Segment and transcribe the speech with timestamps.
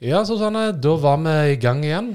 [0.00, 2.06] Ja, Susanne, da var vi i gang igjen.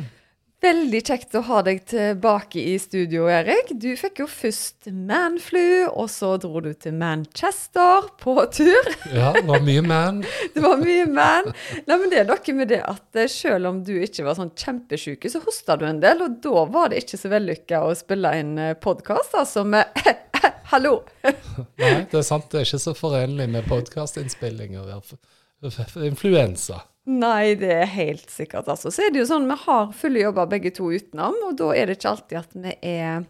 [0.66, 3.68] Veldig kjekt å ha deg tilbake i studio, Erik.
[3.78, 8.90] Du fikk jo først manflu, og så dro du til Manchester på tur.
[9.14, 10.24] Ja, det var mye man.
[10.56, 11.52] Det var mye man.
[11.86, 14.56] Nei, men det er noe med det at eh, selv om du ikke var sånn
[14.58, 18.34] kjempesjuk, så hosta du en del, og da var det ikke så vellykka å spille
[18.40, 19.94] inn podkast, altså med
[20.74, 20.96] Hallo!
[21.84, 22.50] Nei, det er sant.
[22.50, 26.82] Det er ikke så forenlig med podkastinnspilling være influensa.
[27.06, 28.66] Nei, det er helt sikkert.
[28.68, 28.90] altså.
[28.90, 31.86] Så er det jo sånn, Vi har fulle jobber begge to utenom, og da er
[31.86, 33.28] det ikke alltid at vi er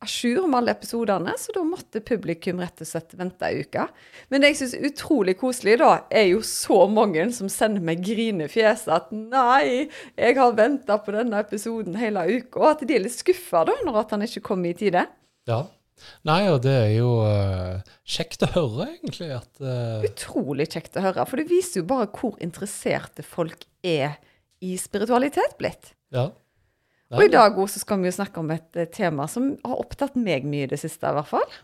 [0.00, 3.84] à jour med alle episodene, så da måtte publikum rett og slett vente ei uke.
[4.30, 8.00] Men det jeg syns er utrolig koselig, da, er jo så mange som sender meg
[8.06, 13.04] grinefjes at 'nei, jeg har venta på denne episoden hele uka', og at de er
[13.04, 15.04] litt skuffa da, når at han ikke kommer i tide.
[15.48, 15.66] Ja,
[16.28, 19.30] Nei, og det er jo uh, kjekt å høre, egentlig.
[19.36, 20.04] At, uh...
[20.06, 21.24] Utrolig kjekt å høre.
[21.28, 24.18] For det viser jo bare hvor interesserte folk er
[24.64, 25.92] i spiritualitet blitt.
[26.14, 26.30] Ja.
[27.08, 30.18] Og i dag også skal vi jo snakke om et uh, tema som har opptatt
[30.20, 31.58] meg mye i det siste, i hvert fall.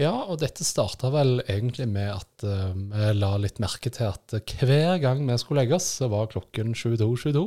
[0.00, 4.98] Ja, og dette starta vel egentlig med at vi la litt merke til at hver
[5.02, 7.44] gang vi skulle legge oss, så var klokken 22.22.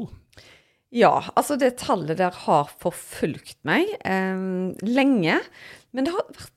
[0.94, 3.90] Ja, altså det tallet der har forfulgt meg
[4.86, 5.40] lenge.
[5.94, 6.52] Men det har vært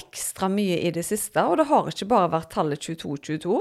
[0.00, 3.58] ekstra mye i det siste, og det har ikke bare vært tallet 2222.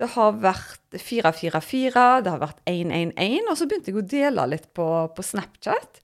[0.00, 4.66] Det har vært 444, det har vært 111, og så begynte jeg å dele litt
[4.74, 6.00] på, på Snapchat.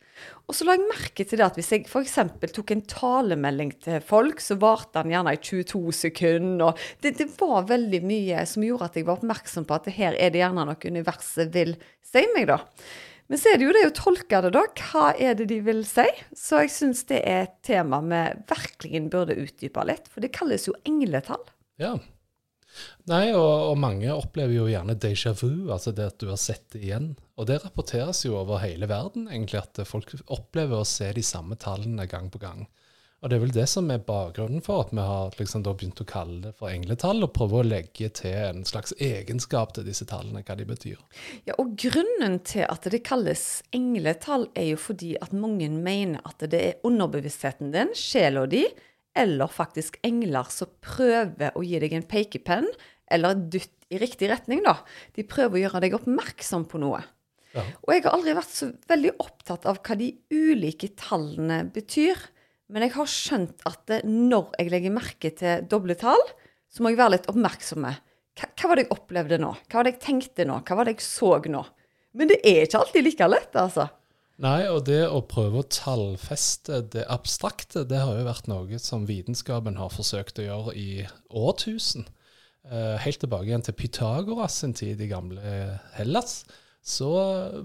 [0.47, 2.17] Og så la jeg merke til det at hvis jeg f.eks.
[2.55, 6.65] tok en talemelding til folk, så varte den gjerne i 22 sekunder.
[6.71, 10.19] og det, det, var veldig mye som gjorde at jeg var oppmerksom på at her
[10.19, 11.77] er det gjerne noe universet vil
[12.07, 12.59] si meg, da.
[13.31, 14.65] Men så er det jo det å tolke det, da.
[14.91, 16.07] Hva er det de vil si?
[16.35, 20.11] Så jeg syns det er et tema vi virkelig burde utdype litt.
[20.11, 21.45] For det kalles jo engletall.
[21.79, 21.95] Ja.
[23.11, 26.67] Nei, og, og, mange opplever jo gjerne déjà vu, altså det at du har sett
[26.75, 27.13] det igjen.
[27.39, 31.59] Og det rapporteres jo over hele verden, egentlig, at folk opplever å se de samme
[31.61, 32.67] tallene gang på gang.
[33.21, 36.07] Og det er vel det som er bakgrunnen for at vi har liksom begynt å
[36.09, 40.41] kalle det for engletall, og prøve å legge til en slags egenskap til disse tallene,
[40.41, 41.03] hva de betyr.
[41.45, 46.41] Ja, og Grunnen til at det kalles engletall, er jo fordi at mange mener at
[46.49, 48.65] det er underbevisstheten din, sjela di,
[49.13, 52.73] eller faktisk engler som prøver å gi deg en pekepenn,
[53.11, 54.79] eller dytt i riktig retning, da.
[55.17, 57.03] De prøver å gjøre deg oppmerksom på noe.
[57.53, 57.65] Ja.
[57.83, 62.21] Og jeg har aldri vært så veldig opptatt av hva de ulike tallene betyr.
[62.71, 66.23] Men jeg har skjønt at når jeg legger merke til doble tall,
[66.71, 67.87] så må jeg være litt oppmerksom.
[68.39, 69.55] Hva, hva var det jeg opplevde nå?
[69.67, 70.61] Hva var det jeg tenkte nå?
[70.67, 71.65] Hva var det jeg så nå?
[72.19, 73.89] Men det er ikke alltid like lett, altså.
[74.41, 79.05] Nei, og det å prøve å tallfeste det abstrakte, det har jo vært noe som
[79.09, 80.89] vitenskapen har forsøkt å gjøre i
[81.29, 82.07] årtusen.
[82.65, 85.43] Eh, helt tilbake igjen til Pythagoras sin tid i gamle
[85.99, 86.45] Hellas,
[86.81, 87.11] så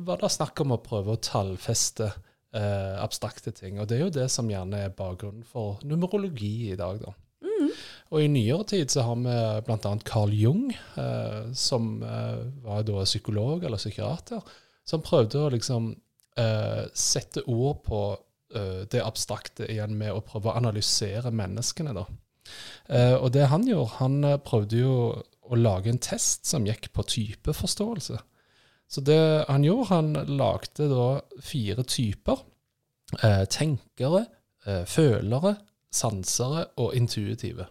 [0.04, 2.10] var det snakk om å prøve å tallfeste
[2.56, 3.80] eh, abstrakte ting.
[3.80, 7.14] Og det er jo det som gjerne er bakgrunnen for numerologi i dag, da.
[7.46, 7.72] Mm.
[8.14, 9.36] Og i nyere tid så har vi
[9.68, 9.94] bl.a.
[10.08, 14.44] Carl Jung, eh, som eh, var da psykolog eller psykiater,
[14.86, 15.94] som prøvde å liksom
[16.40, 18.02] eh, sette ord på
[18.56, 22.06] eh, det abstrakte igjen med å prøve å analysere menneskene, da.
[22.88, 24.96] Eh, og det han gjorde, han prøvde jo
[25.46, 28.22] å lage en test som gikk på typeforståelse.
[28.92, 31.08] Så det han gjorde, han lagde da
[31.44, 32.44] fire typer.
[33.22, 34.26] Eh, tenkere,
[34.66, 35.56] eh, følere,
[35.94, 37.68] sansere og intuitive.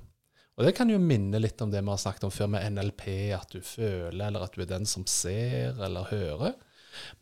[0.54, 3.08] Og det kan jo minne litt om det vi har snakket om før med NLP,
[3.34, 6.54] at du føler, eller at du er den som ser eller hører.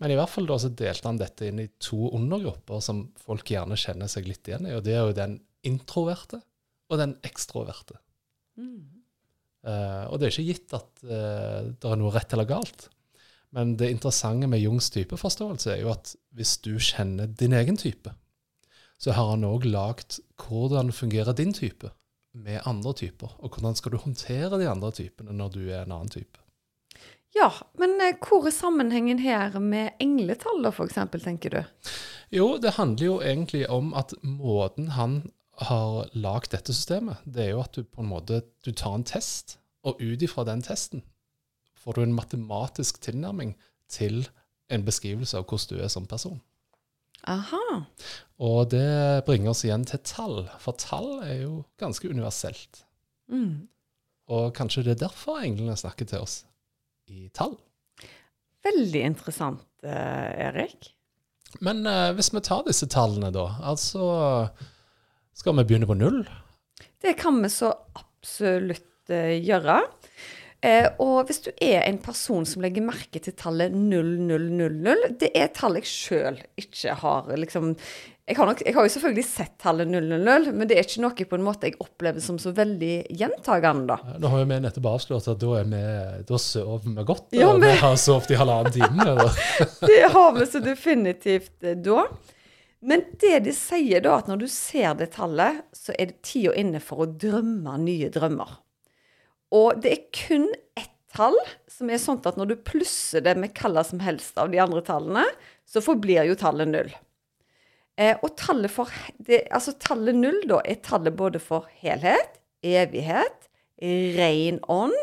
[0.03, 3.49] Men i hvert fall da så delte han dette inn i to undergrupper som folk
[3.55, 4.75] gjerne kjenner seg litt igjen i.
[4.77, 6.43] Og det er jo den introverte
[6.93, 7.97] og den ekstroverte.
[8.61, 8.83] Mm.
[9.63, 12.91] Uh, og det er ikke gitt at uh, det er noe rett eller galt.
[13.53, 18.15] Men det interessante med Jungs typeforståelse er jo at hvis du kjenner din egen type,
[19.03, 21.91] så har han òg lagd hvordan fungerer din type
[22.33, 25.93] med andre typer, og hvordan skal du håndtere de andre typene når du er en
[25.99, 26.41] annen type.
[27.37, 27.51] Ja,
[27.81, 31.63] men eh, hvor er sammenhengen her med engletallet f.eks., tenker du?
[32.33, 35.23] Jo, det handler jo egentlig om at måten han
[35.61, 39.05] har lagd dette systemet, det er jo at du på en måte du tar en
[39.05, 41.03] test, og ut ifra den testen
[41.83, 43.57] får du en matematisk tilnærming
[43.91, 44.25] til
[44.73, 46.41] en beskrivelse av hvordan du er som person.
[47.31, 47.83] Aha.
[48.43, 52.83] Og det bringer oss igjen til tall, for tall er jo ganske universelt.
[53.31, 53.69] Mm.
[54.33, 56.41] Og kanskje det er derfor englene snakker til oss
[57.11, 57.55] i tall.
[58.63, 60.93] Veldig interessant, eh, Erik.
[61.61, 64.49] Men eh, hvis vi tar disse tallene, da, altså
[65.37, 66.23] Skal vi begynne på null?
[67.03, 69.81] Det kan vi så absolutt eh, gjøre.
[70.63, 75.51] Eh, og hvis du er en person som legger merke til tallet 0000, det er
[75.57, 77.73] tall jeg sjøl ikke har liksom
[78.23, 81.25] jeg har, nok, jeg har jo selvfølgelig sett tallet 000, men det er ikke noe
[81.27, 84.15] på en måte jeg opplever som så veldig gjentagende, da.
[84.23, 85.81] Nå har jo vi nettopp avslørt at da, er vi,
[86.29, 87.27] da sover vi godt.
[87.35, 89.27] Ja, og Vi har sovet i halvannen time.
[89.91, 92.07] Det har vi så definitivt eh, da.
[92.87, 96.55] Men det de sier da, at når du ser det tallet, så er det tida
[96.59, 98.55] inne for å drømme nye drømmer.
[99.53, 101.37] Og det er kun ett tall
[101.71, 104.83] som er sånn at når du plusser det med hva som helst av de andre
[104.87, 105.27] tallene,
[105.69, 106.93] så forblir jo tallet null.
[108.01, 108.89] Eh, og tallet, for,
[109.21, 113.49] det, altså tallet null da, er tallet både for helhet, evighet,
[114.17, 114.97] ren ånd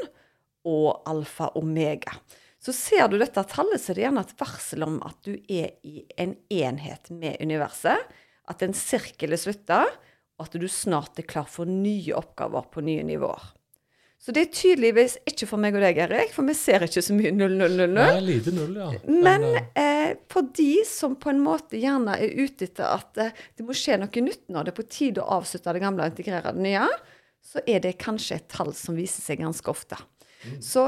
[0.67, 2.15] og alfa omega.
[2.59, 5.77] Så ser du dette tallet, så er det gjerne et varsel om at du er
[5.87, 8.01] i en enhet med universet.
[8.49, 9.85] At en sirkel er slutta,
[10.39, 13.53] og at du snart er klar for nye oppgaver på nye nivåer.
[14.29, 17.15] Så det er tydeligvis ikke for meg og deg, Erik, for vi ser ikke så
[17.17, 17.95] mye 0000.
[17.95, 18.89] Nei, lite null, ja.
[19.09, 23.31] Men eh, eh, for de som på en måte gjerne er ute etter at eh,
[23.57, 26.13] det må skje noe nytt nå, det er på tide å avslutte det gamle og
[26.13, 26.83] integrere det nye,
[27.41, 29.97] så er det kanskje et tall som viser seg ganske ofte.
[30.61, 30.85] Så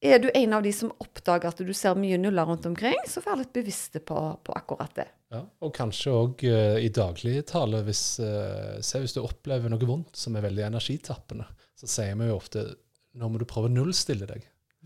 [0.00, 3.20] er du en av de som oppdager at du ser mye nuller rundt omkring, så
[3.26, 5.06] vær litt bevisste på, på akkurat det.
[5.36, 10.40] ja, og kanskje òg i dagligtale, hvis, uh, se hvis du opplever noe vondt som
[10.40, 11.50] er veldig energitappende,
[11.84, 12.64] så sier vi jo ofte
[13.14, 14.42] nå må du prøve å nullstille deg.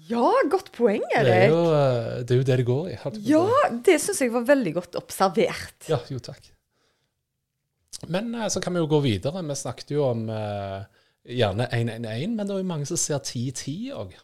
[0.09, 1.51] Ja, godt poeng, Det er Erik.
[1.51, 2.99] jo eh, det, er jo det det går i.
[3.27, 3.45] Ja,
[3.89, 5.89] det syns jeg var veldig godt observert.
[5.91, 6.53] Ja, jo takk.
[8.07, 9.43] Men eh, så kan vi jo gå videre.
[9.43, 10.85] Vi snakket jo om eh,
[11.39, 14.15] gjerne 111, men det er jo mange som ser 1010 òg.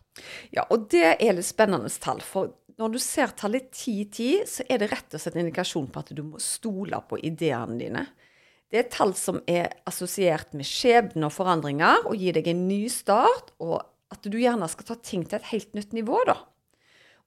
[0.55, 2.23] Ja, og det er litt spennende tall.
[2.23, 6.05] For når du ser tallet 1010, så er det rett og slett en indikasjon på
[6.05, 8.05] at du må stole på ideene dine.
[8.73, 12.87] Det er tall som er assosiert med skjebne og forandringer, og gir deg en ny
[12.93, 13.83] start, og
[14.15, 16.39] at du gjerne skal ta ting til et helt nytt nivå, da.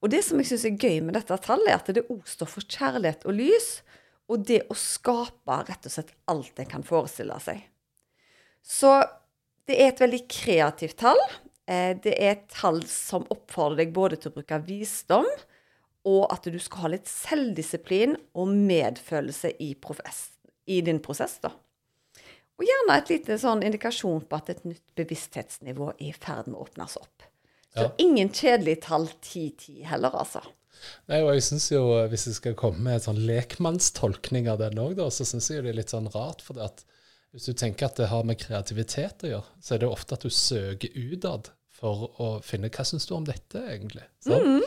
[0.03, 2.49] Og det som jeg syns er gøy med dette tallet, er at det òg står
[2.51, 3.69] for kjærlighet og lys,
[4.27, 7.63] og det å skape rett og slett alt en kan forestille seg.
[8.61, 8.91] Så
[9.67, 11.19] det er et veldig kreativt tall.
[11.67, 15.27] Eh, Det er et tall som oppfordrer deg både til å bruke visdom,
[16.07, 20.29] og at du skal ha litt selvdisiplin og medfølelse i, profess,
[20.67, 21.37] i din prosess.
[21.43, 21.51] da.
[22.57, 26.57] Og gjerne et lite sånn indikasjon på at et nytt bevissthetsnivå er i ferd med
[26.57, 27.23] å åpnes opp.
[27.75, 27.91] Så Ja.
[28.01, 30.41] ingen kjedelig tall 10-10 heller, altså.
[31.09, 34.57] Nei, og jeg synes jo, eh, Hvis jeg skal komme med en sånn lekmannstolkning av
[34.59, 36.41] den òg, så syns jeg det er litt sånn rart.
[36.41, 36.83] For at
[37.33, 40.21] hvis du tenker at det har med kreativitet å gjøre, så er det ofte at
[40.21, 44.03] du søker utad for å finne hva syns du om dette, egentlig.
[44.19, 44.63] Sant?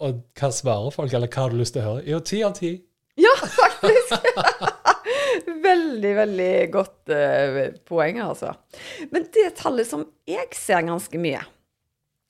[0.00, 2.04] Og hva svarer folk, eller hva har du lyst til å høre?
[2.06, 2.74] Jo, ti av ti.
[3.16, 4.74] Ja, faktisk!
[5.68, 8.54] veldig, veldig godt uh, poeng, altså.
[9.12, 11.42] Men det tallet som jeg ser ganske mye,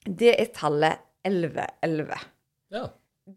[0.05, 2.25] det er tallet 1111.
[2.73, 2.87] Ja.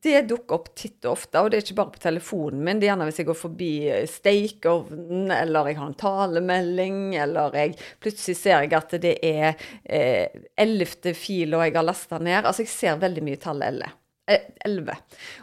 [0.03, 2.79] Det dukker opp titt og ofte, og det er ikke bare på telefonen min.
[2.81, 7.59] Det er gjerne hvis jeg går forbi eh, stekeovnen, eller jeg har en talemelding, eller
[7.59, 12.41] jeg plutselig ser jeg at det er eh, ellevte fil og jeg har lasta ned.
[12.41, 13.99] Altså, jeg ser veldig mye tallet 11.
[14.31, 14.95] Eh, 11.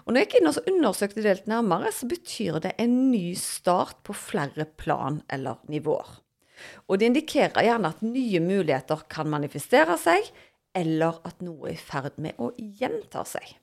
[0.05, 3.33] Og når jeg gikk inn og undersøkte det litt nærmere, så betyr det en ny
[3.35, 6.19] start på flere plan eller nivåer.
[6.87, 10.29] Og det indikerer gjerne at nye muligheter kan manifestere seg,
[10.75, 13.57] eller at noe er i ferd med å gjenta seg.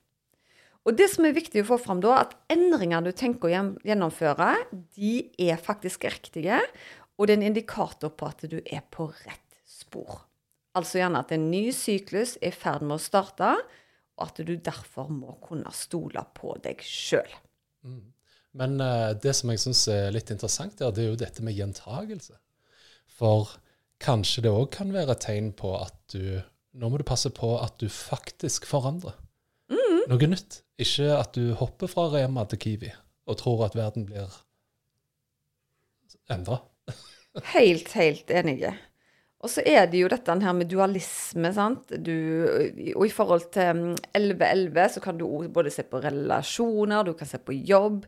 [0.87, 4.53] Og det som er viktig å få fram da, at endringer du tenker å gjennomføre,
[4.95, 5.15] de
[5.49, 6.61] er faktisk riktige,
[7.17, 10.21] og det er en indikator på at du er på rett spor.
[10.77, 13.55] Altså gjerne at en ny syklus er i ferd med å starte,
[14.23, 17.29] at du derfor må kunne stole på deg sjøl.
[18.57, 21.57] Men uh, det som jeg syns er litt interessant, der, det er jo dette med
[21.57, 22.37] gjentagelse.
[23.17, 23.57] For
[24.03, 26.39] kanskje det òg kan være et tegn på at du
[26.77, 29.15] Nå må du passe på at du faktisk forandrer.
[30.07, 30.59] Noe nytt.
[30.77, 32.91] Ikke at du hopper fra Rema til Kiwi
[33.27, 34.29] og tror at verden blir
[36.31, 36.59] endra.
[37.53, 38.71] Helt, helt enige.
[39.45, 41.91] Og så er det jo dette her med dualisme, sant.
[42.01, 42.15] Du,
[42.95, 47.29] og i forhold til mm, 1111 så kan du både se på relasjoner, du kan
[47.29, 48.07] se på jobb.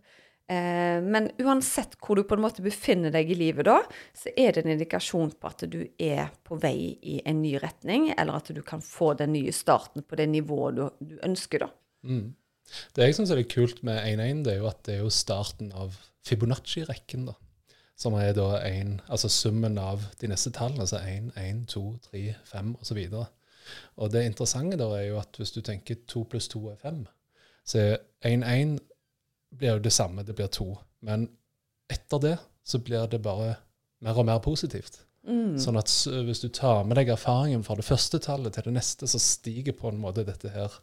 [0.50, 3.78] Eh, men uansett hvor du på en måte befinner deg i livet da,
[4.18, 8.10] så er det en indikasjon på at du er på vei i en ny retning,
[8.16, 11.70] eller at du kan få den nye starten på det nivået du, du ønsker, da.
[12.10, 12.32] Mm.
[12.96, 15.14] Det jeg syns er litt kult med 1-1, det er jo at det er jo
[15.14, 15.94] starten av
[16.26, 17.30] Fibonacci-rekken.
[17.30, 17.38] da.
[18.00, 22.22] Som er da en, altså summen av de neste tallene, altså 1, 1, 2, 3,
[22.52, 23.00] 5 osv.
[24.00, 27.02] Og det interessante da er jo at hvis du tenker 2 pluss 2 er 5,
[27.68, 27.84] så
[28.26, 28.78] 1-1
[29.60, 30.70] blir jo det samme, det blir 2.
[31.06, 31.28] Men
[31.92, 33.56] etter det så blir det bare
[34.06, 35.02] mer og mer positivt.
[35.28, 35.58] Mm.
[35.60, 35.92] Sånn at
[36.26, 39.76] hvis du tar med deg erfaringen fra det første tallet til det neste, så stiger
[39.78, 40.80] på en måte dette her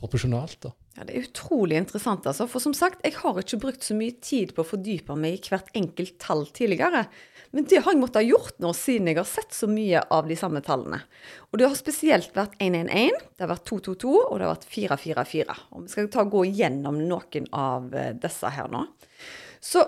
[0.00, 0.60] proporsjonalt.
[0.64, 0.72] da.
[0.96, 2.48] Ja, Det er utrolig interessant, altså.
[2.50, 5.52] For som sagt, jeg har ikke brukt så mye tid på å fordype meg i
[5.52, 7.06] hvert enkelt tall tidligere.
[7.52, 10.26] Men det har jeg måttet ha gjort nå, siden jeg har sett så mye av
[10.28, 10.98] de samme tallene.
[11.48, 15.56] Og det har spesielt vært 111, det har vært 222, og det har vært 444.
[15.72, 18.84] Og vi skal ta og gå gjennom noen av eh, disse her nå.
[19.64, 19.86] Så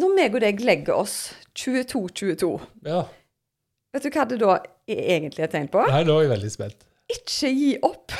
[0.00, 1.14] når meg og deg legger oss
[1.54, 2.50] 2222,
[2.88, 3.04] Ja,
[3.94, 5.84] vet du hva det da er egentlig er tegn på?
[5.88, 6.87] Nei, nå er jeg veldig spent.
[7.08, 8.12] Ikke gi opp.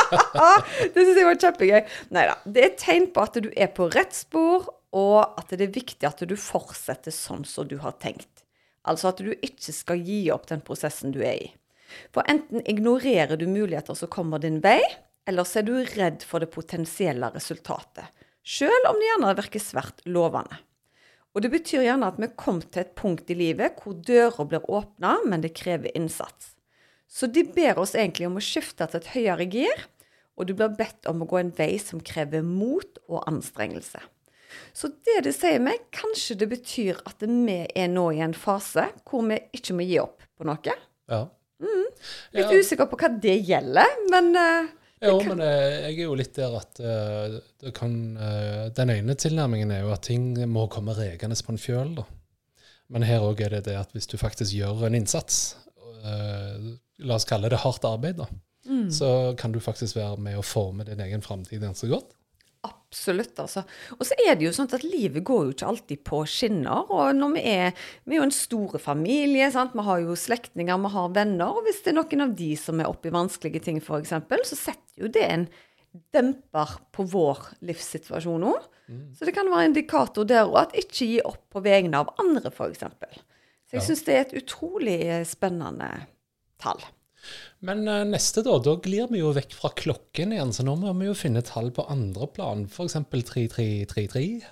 [0.94, 1.92] det syns jeg var kjempegøy.
[2.16, 2.38] Nei da.
[2.44, 5.74] Det er et tegn på at du er på rett spor, og at det er
[5.74, 8.44] viktig at du fortsetter sånn som du har tenkt.
[8.86, 11.48] Altså at du ikke skal gi opp den prosessen du er i.
[12.14, 14.80] For enten ignorerer du muligheter som kommer din vei,
[15.26, 18.08] eller så er du redd for det potensielle resultatet.
[18.46, 20.60] Selv om det gjerne virker svært lovende.
[21.34, 24.70] Og det betyr gjerne at vi kom til et punkt i livet hvor dører blir
[24.72, 26.55] åpna, men det krever innsats.
[27.08, 29.86] Så de ber oss egentlig om å skifte til et høyere gir,
[30.36, 34.02] og du blir bedt om å gå en vei som krever mot og anstrengelse.
[34.76, 38.88] Så det det sier meg, kanskje det betyr at vi er nå i en fase
[39.08, 40.76] hvor vi ikke må gi opp på noe.
[41.08, 41.22] Ja.
[42.36, 42.52] Litt Ja.
[42.52, 44.68] usikker på hva det gjelder, men eh,
[45.06, 49.16] Jo, men eh, jeg er jo litt der at uh, det kan, uh, den ene
[49.16, 51.94] tilnærmingen er jo at ting må komme rekende på en fjøl.
[52.00, 52.04] da.
[52.92, 55.56] Men her òg er det det at hvis du faktisk gjør en innsats,
[56.04, 56.68] eh,
[57.06, 58.28] la oss kalle det hardt arbeid, da,
[58.92, 62.16] så kan du faktisk være med å forme din egen framtid ganske godt.
[62.66, 63.62] Absolutt, altså.
[63.98, 66.88] Og så er det jo sånn at livet går jo ikke alltid på skinner.
[66.90, 69.76] Og når vi er Vi er jo en stor familie, sant.
[69.76, 71.52] Vi har jo slektninger, vi har venner.
[71.52, 74.14] Og hvis det er noen av de som er oppe i vanskelige ting, f.eks.,
[74.50, 75.46] så setter jo det en
[76.12, 78.54] demper på vår livssituasjon nå.
[79.18, 82.50] Så det kan være indikator der òg, at ikke gi opp på vegne av andre,
[82.50, 82.84] f.eks.
[83.76, 83.86] Så jeg Ja.
[83.88, 85.90] syns det er et utrolig spennende
[86.62, 86.80] tall.
[87.60, 88.58] Men eh, neste, da.
[88.62, 91.72] Da glir vi jo vekk fra klokken igjen, så nå må vi jo finne tall
[91.74, 92.94] på andre plan, f.eks.
[93.10, 94.44] 3333.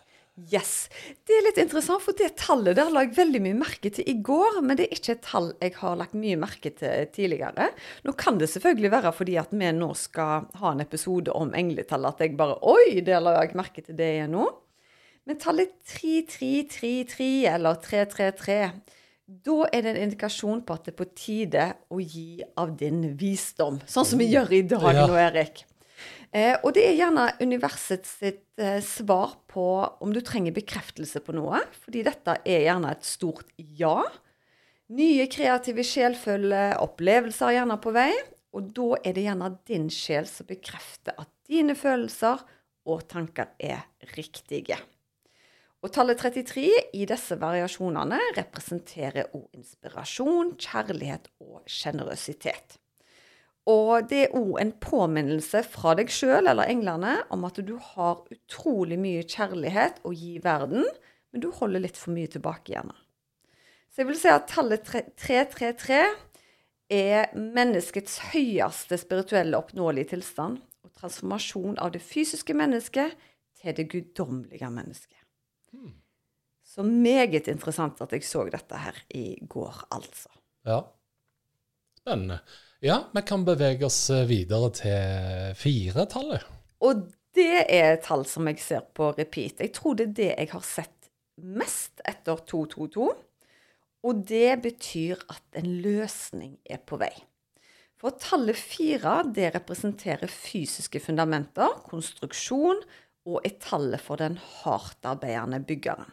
[0.51, 0.89] Yes.
[1.23, 4.17] Det er litt interessant, for det tallet der la jeg veldig mye merke til i
[4.27, 7.69] går, men det er ikke et tall jeg har lagt mye merke til tidligere.
[8.03, 12.09] Nå kan det selvfølgelig være fordi at vi nå skal ha en episode om engletall,
[12.11, 14.49] at jeg bare Oi, der la jeg merke til det igjen nå.
[15.25, 18.59] Men tallet 3333, eller 333,
[19.27, 23.15] da er det en indikasjon på at det er på tide å gi av din
[23.17, 23.79] visdom.
[23.89, 25.07] Sånn som vi gjør i dag Ja.
[25.09, 25.65] nå, Erik.
[26.35, 29.65] Eh, og det er gjerne universets sitt eh, svar på
[30.03, 31.63] om du trenger bekreftelse på noe.
[31.87, 34.03] Fordi dette er gjerne et stort ja.
[34.95, 38.11] Nye kreative sjelfulle opplevelser er gjerne på vei.
[38.55, 42.43] Og da er det gjerne din sjel som bekrefter at dine følelser
[42.85, 44.77] og tanker er riktige.
[45.85, 46.63] Og tallet 33
[46.97, 52.79] i disse variasjonene representerer òg inspirasjon, kjærlighet og sjenerøsitet.
[53.69, 58.23] Og det er òg en påminnelse fra deg sjøl eller englene om at du har
[58.33, 60.89] utrolig mye kjærlighet å gi verden,
[61.33, 62.97] men du holder litt for mye tilbake gjerne.
[63.93, 66.01] Så jeg vil si at tallet 333
[66.93, 73.13] er menneskets høyeste spirituelle oppnåelige tilstand og transformasjon av det fysiske mennesket
[73.61, 75.24] til det guddommelige mennesket.
[76.65, 80.31] Så meget interessant at jeg så dette her i går, altså.
[80.67, 80.81] Ja.
[82.01, 82.41] Spennende.
[82.85, 86.43] Ja, vi kan bevege oss eh, videre til firetallet.
[86.85, 87.05] Og
[87.37, 89.63] det er et tall som jeg ser på repeat.
[89.63, 91.09] Jeg tror det er det jeg har sett
[91.41, 93.07] mest etter 222.
[94.05, 97.13] Og det betyr at en løsning er på vei.
[98.01, 102.83] For tallet fire det representerer fysiske fundamenter, konstruksjon,
[103.25, 106.13] og er tallet for den hardtarbeidende byggeren.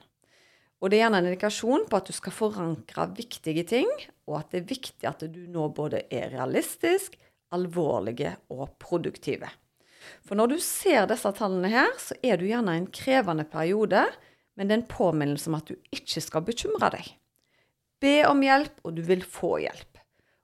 [0.81, 3.89] Og det er gjerne en indikasjon på at du skal forankre viktige ting,
[4.25, 7.19] og at det er viktig at du nå både er realistisk,
[7.53, 9.49] alvorlige og produktive.
[10.25, 14.07] For når du ser disse tallene her, så er du gjerne i en krevende periode,
[14.57, 17.11] men det er en påminnelse om at du ikke skal bekymre deg.
[18.01, 19.99] Be om hjelp, og du vil få hjelp.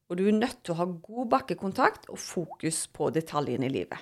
[0.07, 3.97] Og du er nødt til å ha god bakkekontakt og fokus på detaljene i livet.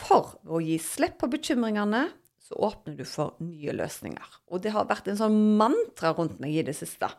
[0.00, 2.06] For å gi slipp på bekymringene,
[2.50, 4.36] så åpner du for nye løsninger.
[4.50, 7.10] Og det har vært en sånn mantra rundt meg i det siste.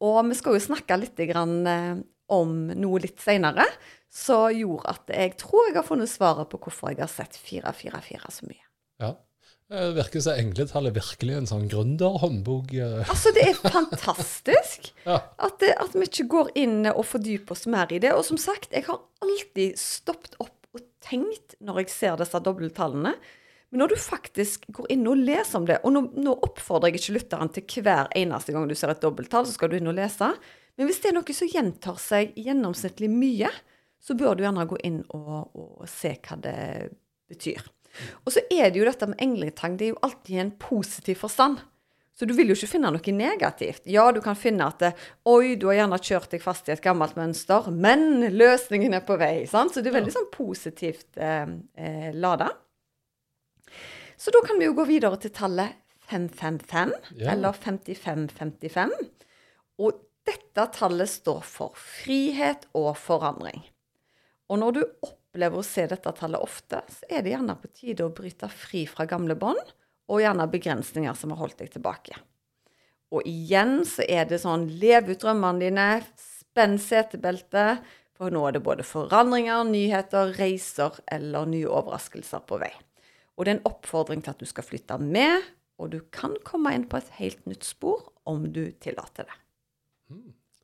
[0.00, 1.96] Og vi skal jo snakke litt grann, eh,
[2.30, 3.66] om noe litt seinere,
[4.10, 8.30] som gjorde at jeg tror jeg har funnet svaret på hvorfor jeg har sett 444
[8.30, 8.64] så mye.
[9.02, 9.10] Ja.
[9.70, 12.72] Det virker som engletallet virkelig en sånn gründerhåndbok.
[12.74, 13.04] eh.
[13.10, 15.20] Altså, det er fantastisk Ja.
[15.38, 18.10] at, det, at vi ikke går inn og fordyper oss mer i det.
[18.16, 20.59] Og som sagt, jeg har alltid stoppet opp
[21.04, 23.14] tenkt når jeg ser disse dobbelttallene.
[23.70, 27.00] Men når du faktisk går inn og leser om det Og nå, nå oppfordrer jeg
[27.00, 29.98] ikke lytteren til hver eneste gang du ser et dobbelttall, så skal du inn og
[29.98, 30.32] lese.
[30.78, 33.50] Men hvis det er noe som gjentar seg gjennomsnittlig mye,
[34.00, 36.60] så bør du gjerne gå inn og, og se hva det
[37.30, 37.62] betyr.
[38.24, 41.20] Og så er det jo dette med engletang, det er jo alltid i en positiv
[41.22, 41.60] forstand.
[42.20, 43.86] Så du vil jo ikke finne noe negativt.
[43.88, 44.90] Ja, du kan finne at det,
[45.24, 49.16] oi, du har gjerne kjørt deg fast i et gammelt mønster, men løsningen er på
[49.16, 49.46] vei.
[49.48, 49.72] sant?
[49.72, 51.46] Så det er veldig sånn positivt eh,
[51.80, 52.50] eh, lada.
[54.20, 55.78] Så da kan vi jo gå videre til tallet
[56.10, 57.32] 555, Ja.
[57.32, 58.92] eller 5555.
[59.80, 63.62] Og dette tallet står for frihet og forandring.
[64.50, 68.04] Og når du opplever å se dette tallet ofte, så er det gjerne på tide
[68.04, 69.72] å bryte fri fra gamle bånd,
[70.10, 72.18] og gjerne begrensninger som har holdt deg tilbake.
[73.14, 75.86] Og igjen så er det sånn lev ut drømmene dine,
[76.18, 77.82] spenn setebeltet,
[78.18, 82.72] for nå er det både forandringer, nyheter, reiser eller nye overraskelser på vei.
[83.38, 85.46] Og det er en oppfordring til at du skal flytte med,
[85.80, 89.38] og du kan komme inn på et helt nytt spor om du tillater det.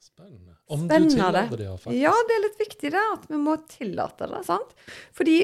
[0.05, 0.59] Spennende.
[0.69, 2.01] Om du tillater det, ja, faktisk.
[2.03, 4.43] Ja, det er litt viktig det, at vi må tillate det.
[4.45, 4.77] sant?
[5.17, 5.39] Fordi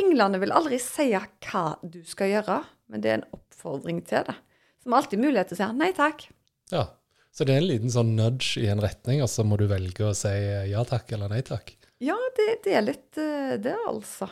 [0.00, 4.36] englene vil aldri si hva du skal gjøre, men det er en oppfordring til det.
[4.82, 6.26] Som alltid mulighet til å si nei takk.
[6.72, 6.86] Ja.
[7.30, 10.08] Så det er en liten sånn nudge i en retning, og så må du velge
[10.08, 10.32] å si
[10.72, 11.76] ja takk eller nei takk.
[12.02, 14.26] Ja, det, det er litt eh, det, altså.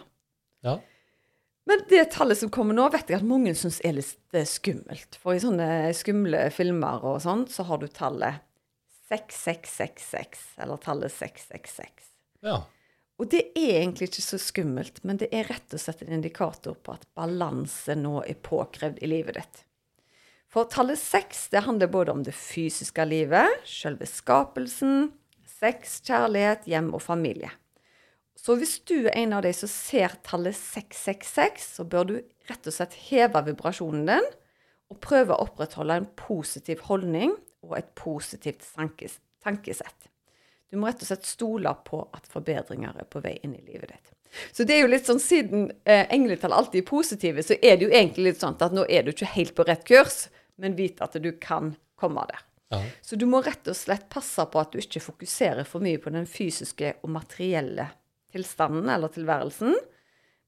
[0.67, 0.79] Ja.
[1.69, 5.19] Men det tallet som kommer nå, vet jeg at mange syns er litt eh, skummelt.
[5.21, 8.41] For i sånne skumle filmer og sånn, så har du tallet
[9.13, 12.11] 6666, eller tallet 666.
[12.49, 12.63] ja.
[13.19, 16.77] Og det er egentlig ikke så skummelt, men det er rett og slett en indikator
[16.79, 19.65] på at balanse nå er påkrevd i livet ditt.
[20.49, 25.11] For tallet seks det handler både om det fysiske livet, selve skapelsen,
[25.59, 27.51] sex, kjærlighet, hjem og familie.
[28.39, 32.15] Så hvis du er en av de som ser tallet 666, så bør du
[32.49, 34.29] rett og slett heve vibrasjonen din
[34.89, 37.35] og prøve å opprettholde en positiv holdning
[37.67, 40.09] og et positivt tankes tankesett.
[40.71, 43.93] Du må rett og slett stole på at forbedringer er på vei inn i livet
[43.95, 44.11] ditt.
[44.53, 47.87] Så det er jo litt sånn, Siden eh, engletall alltid er positive, så er det
[47.87, 50.27] jo egentlig litt sånn at nå er du ikke helt på rett kurs,
[50.61, 52.43] men vit at du kan komme der.
[52.75, 52.83] ja.
[53.03, 56.13] Så du må rett og slett passe på at du ikke fokuserer for mye på
[56.13, 57.89] den fysiske og materielle
[58.33, 59.73] tilstanden eller tilværelsen,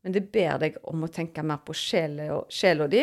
[0.05, 3.03] men det ber deg om å tenke mer på sjela di,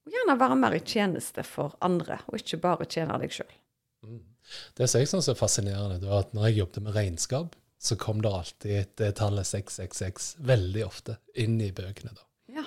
[0.00, 3.54] og gjerne være mer i tjeneste for andre, og ikke bare tjene deg sjøl.
[4.78, 7.96] Det som jeg syns er fascinerende, det var at når jeg jobbet med regnskap, så
[7.96, 12.12] kom det alltid det tallet 666 veldig ofte inn i bøkene.
[12.12, 12.26] da.
[12.50, 12.64] Ja.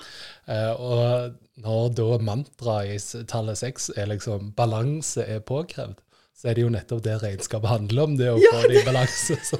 [0.54, 6.00] Eh, og når da mantraet i tallet 6 er liksom balanse er påkrevd,
[6.34, 9.38] så er det jo nettopp det regnskapet handler om, det å få det i balanse.
[9.46, 9.60] Så,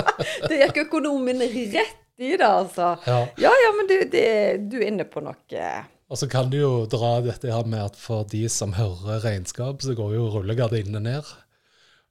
[0.48, 2.94] Det gikk økonomen rett i det, altså.
[3.04, 3.18] ja.
[3.42, 4.28] Ja, ja, men du, det,
[4.70, 5.68] du er inne på noe.
[6.10, 9.82] Og så kan du jo dra dette her med at for de som hører regnskap,
[9.82, 11.30] så går jo rullegardinene ned.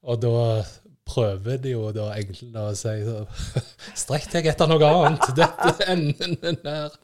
[0.03, 0.63] Og da
[1.07, 3.25] prøver de jo da egentlig å si så,
[4.03, 5.27] Strekk deg etter noe annet.
[5.37, 6.95] Dette er enden nær.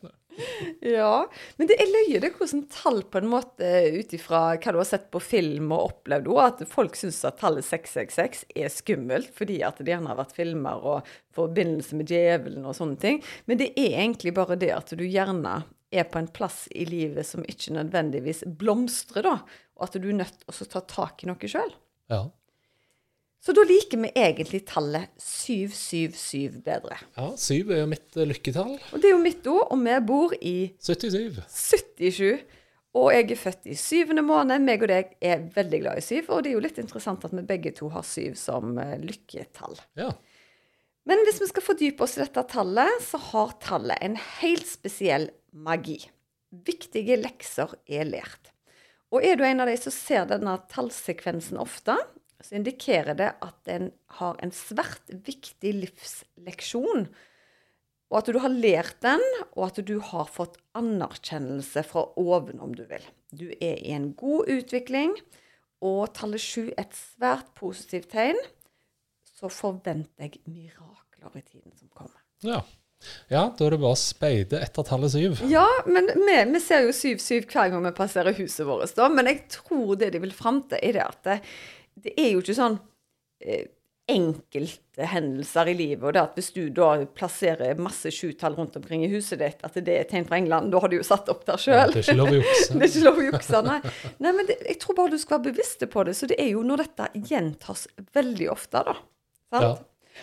[0.80, 1.26] Ja,
[1.60, 4.88] men det er løye det hvordan tall på en måte ut ifra hva du har
[4.88, 9.60] sett på film og opplevd òg, at folk syns at tallet 666 er skummelt fordi
[9.68, 13.22] at det gjerne har vært filmer og forbindelse med djevelen og sånne ting.
[13.52, 17.28] Men det er egentlig bare det at du gjerne er på en plass i livet
[17.28, 19.38] som ikke nødvendigvis blomstrer, da.
[19.80, 21.72] Og at du er nødt til å ta tak i noe sjøl.
[22.12, 22.28] Ja.
[23.40, 26.98] Så da liker vi egentlig tallet 777 bedre.
[27.16, 27.30] ja.
[27.38, 28.74] 7 er jo mitt eh, lykketall.
[28.92, 31.40] Og det er jo mitt ord, og vi bor i 77.
[31.48, 32.42] 77.
[33.00, 34.66] Og jeg er født i syvende måned.
[34.66, 36.32] Meg og deg er veldig glad i syv.
[36.34, 39.78] Og det er jo litt interessant at vi begge to har syv som eh, lykketall.
[40.00, 40.10] Ja.
[41.08, 45.30] Men hvis vi skal fordype oss i dette tallet, så har tallet en helt spesiell
[45.56, 46.02] magi.
[46.52, 48.52] Viktige lekser er lært.
[49.14, 51.96] Og er du en av de som ser denne tallsekvensen ofte,
[52.44, 57.10] så indikerer det at en har en svært viktig livsleksjon.
[58.10, 59.22] Og at du har lært den,
[59.54, 63.06] og at du har fått anerkjennelse fra oven, om du vil.
[63.30, 65.14] Du er i en god utvikling,
[65.86, 68.40] og tallet sju er et svært positivt tegn.
[69.30, 72.20] Så forventer jeg mirakler i tiden som kommer.
[72.44, 72.64] ja.
[73.32, 75.38] Ja, da er det bare å speide etter tallet syv.
[75.48, 79.08] Ja, men vi, vi ser jo 7-7 hver gang vi passerer huset vårt, da.
[79.14, 81.30] Men jeg tror det de vil fram til, er det at
[82.04, 82.80] det, er jo ikke sånn
[83.44, 83.68] eh,
[84.10, 86.04] enkelthendelser i livet.
[86.04, 89.78] Og det at hvis du da plasserer masse sjutall rundt omkring i huset ditt, at
[89.78, 91.78] det er tegn fra England, da har du jo satt opp der sjøl.
[91.78, 92.72] Ja, det er ikke lov å jukse.
[92.74, 93.78] det er ikke lov å jukse, nei.
[94.26, 96.18] nei men det, jeg tror bare du skal være bevisste på det.
[96.18, 97.86] Så det er jo når dette gjentas
[98.18, 98.98] veldig ofte, da.
[99.50, 99.64] Sant?
[99.66, 99.78] Ja.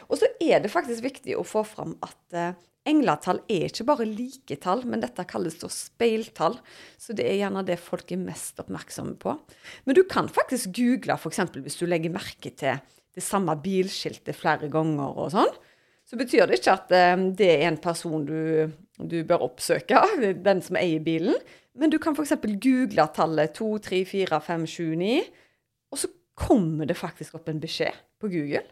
[0.09, 2.57] Og så er det faktisk viktig å få fram at eh,
[2.87, 6.59] engletall er ikke bare liketall, men dette kalles da speiltall.
[7.01, 9.37] Så det er gjerne det folk er mest oppmerksomme på.
[9.85, 11.43] Men du kan faktisk google f.eks.
[11.59, 12.79] hvis du legger merke til
[13.17, 15.55] det samme bilskiltet flere ganger og sånn.
[16.07, 20.03] Så betyr det ikke at eh, det er en person du, du bør oppsøke,
[20.49, 21.39] den som eier bilen.
[21.77, 22.37] Men du kan f.eks.
[22.63, 25.17] google tallet 2, 3, 4, 5, 7, 9,
[25.93, 28.63] og så kommer det faktisk opp en beskjed på Google.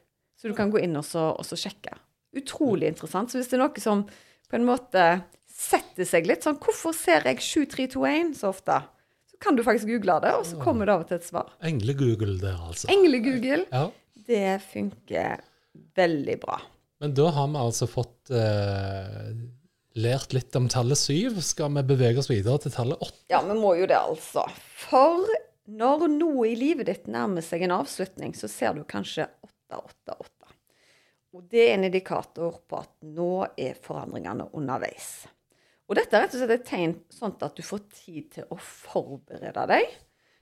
[0.44, 1.94] Så du kan gå inn og, så, og så sjekke.
[2.36, 3.32] Utrolig interessant.
[3.32, 4.02] Så hvis det er noe som
[4.50, 5.04] på en måte
[5.48, 8.76] setter seg litt sånn Hvorfor ser jeg 7321 så ofte?
[9.30, 11.48] Så kan du faktisk google det, og så kommer det av og til et svar.
[11.64, 12.90] Engle-Google der, altså.
[12.92, 13.86] Engle-Google, Ja.
[14.28, 15.40] det funker
[15.96, 16.58] veldig bra.
[17.00, 19.32] Men da har vi altså fått eh,
[19.96, 21.40] lært litt om tallet syv.
[21.44, 23.24] Skal vi bevege oss videre til tallet åtte?
[23.32, 24.44] Ja, vi må jo det, altså.
[24.84, 25.24] For
[25.72, 29.26] når noe i livet ditt nærmer seg en avslutning, så ser du kanskje
[29.80, 30.54] 888.
[31.34, 35.24] Og det er en indikator på at nå er forandringene underveis.
[35.90, 38.58] Og dette er rett og slett et tegn sånn at du får tid til å
[38.60, 39.96] forberede deg.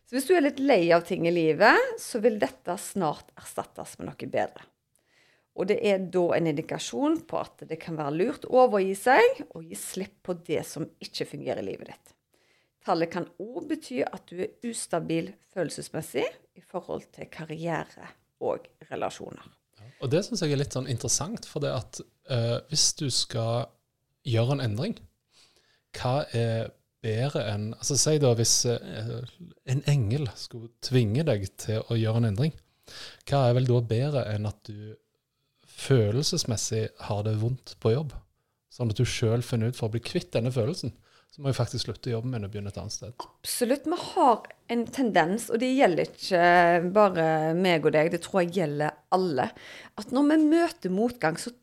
[0.04, 3.96] Så hvis du er litt lei av ting i livet, så vil dette snart erstattes
[3.98, 4.68] med noe bedre.
[5.56, 9.42] Og det er da en indikasjon på at det kan være lurt å overgi seg
[9.50, 12.14] og gi slipp på det som ikke fungerer i livet ditt.
[12.82, 16.24] Tallet kan òg bety at du er ustabil følelsesmessig
[16.58, 18.08] i forhold til karriere
[18.42, 19.44] og relasjoner.
[20.02, 22.00] Og det syns jeg er litt sånn interessant, for det at
[22.32, 23.68] eh, hvis du skal
[24.26, 24.96] gjøre en endring,
[25.96, 29.14] hva er bedre enn Altså Si da hvis eh,
[29.70, 32.54] en engel skulle tvinge deg til å gjøre en endring,
[33.28, 34.94] hva er vel da bedre enn at du
[35.82, 38.14] følelsesmessig har det vondt på jobb?
[38.72, 40.94] Sånn at du sjøl finner ut for å bli kvitt denne følelsen.
[41.32, 43.14] Så må vi faktisk slutte jobben min og begynne et annet sted.
[43.24, 43.86] Absolutt.
[43.88, 46.42] Vi har en tendens, og det gjelder ikke
[46.92, 49.48] bare meg og deg, det tror jeg gjelder alle,
[49.96, 51.54] at når vi møter motgang, så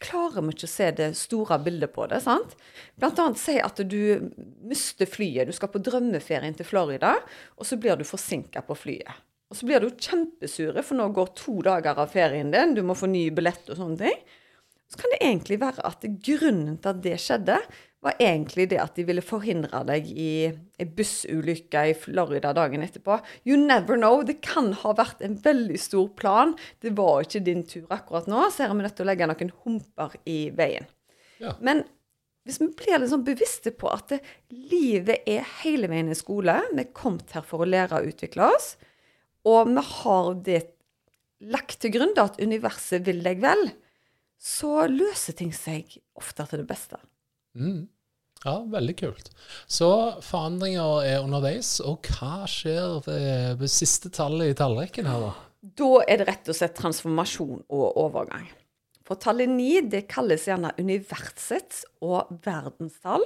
[0.00, 2.20] klarer vi ikke å se det store bildet på det.
[2.22, 2.54] sant?
[2.94, 4.30] Blant annet si at du
[4.62, 5.50] mister flyet.
[5.50, 7.16] Du skal på drømmeferien til Florida,
[7.56, 9.24] og så blir du forsinka på flyet.
[9.50, 12.94] Og så blir du kjempesure, for nå går to dager av ferien din, du må
[12.98, 14.24] få ny billett og sånne ting.
[14.86, 17.58] Så kan det egentlig være at grunnen til at det skjedde,
[18.04, 23.18] var egentlig det at de ville forhindre deg i en bussulykke i Florida dagen etterpå.
[23.48, 24.22] You never know.
[24.26, 26.54] Det kan ha vært en veldig stor plan.
[26.84, 29.30] Det var ikke din tur akkurat nå, så her er vi nødt til å legge
[29.30, 30.88] noen humper i veien.
[31.42, 31.56] Ja.
[31.64, 31.84] Men
[32.46, 36.60] hvis vi blir litt sånn bevisste på at det, livet er hele veien i skole,
[36.70, 38.76] vi er kommet her for å lære og utvikle oss,
[39.46, 40.62] og vi har det
[41.42, 43.66] lagt til grunn da at universet vil deg vel,
[44.38, 47.00] så løser ting seg ofte til det beste.
[47.56, 47.86] Mm.
[48.44, 49.30] Ja, veldig kult.
[49.66, 49.88] Så
[50.22, 55.32] forandringer er underveis, og hva skjer ved, siste tallet i tallrekken her, da?
[55.80, 58.46] Da er det rett og slett transformasjon og overgang.
[59.06, 63.24] For tallet 9 det kalles gjerne universets og verdenstall,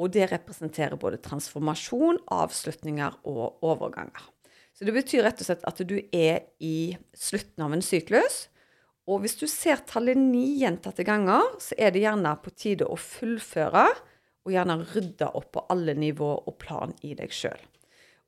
[0.00, 4.22] og det representerer både transformasjon, avslutninger og overganger.
[4.74, 8.46] Så det betyr rett og slett at du er i slutten av en syklus,
[9.10, 12.98] og hvis du ser tallet 9 gjentatte ganger, så er det gjerne på tide å
[13.00, 13.88] fullføre
[14.46, 17.58] og gjerne rydde opp på alle nivå og plan i deg sjøl.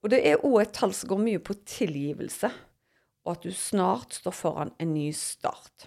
[0.03, 2.51] Og det er òg et tall som går mye på tilgivelse,
[3.23, 5.87] og at du snart står foran en ny start.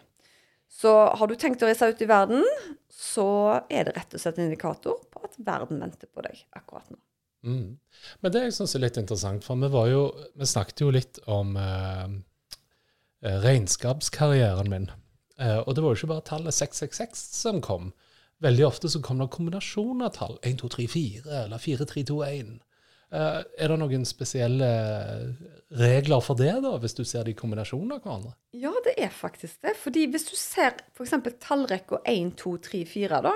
[0.71, 2.45] Så har du tenkt å reise ut i verden,
[2.91, 3.27] så
[3.67, 6.99] er det rett og slett en indikator på at verden venter på deg akkurat nå.
[7.45, 7.75] Mm.
[8.23, 10.07] Men det jeg syns er litt interessant, for vi, jo,
[10.39, 12.15] vi snakket jo litt om eh,
[13.23, 14.89] regnskapskarrieren min.
[15.39, 17.91] Eh, og det var jo ikke bare tallet 666 som kom.
[18.43, 20.39] Veldig ofte så kom det kombinasjoner av tall.
[20.43, 22.55] 1, 2, 3, 4 eller 4, 3, 2, 1.
[23.15, 24.69] Eh, er det noen spesielle
[25.79, 28.35] regler for det, da, hvis du ser de kombinasjonene av hverandre?
[28.57, 29.75] Ja, det er faktisk det.
[29.79, 31.15] Fordi hvis du ser f.eks.
[31.43, 33.35] tallrekka 1, 2, 3, 4, da,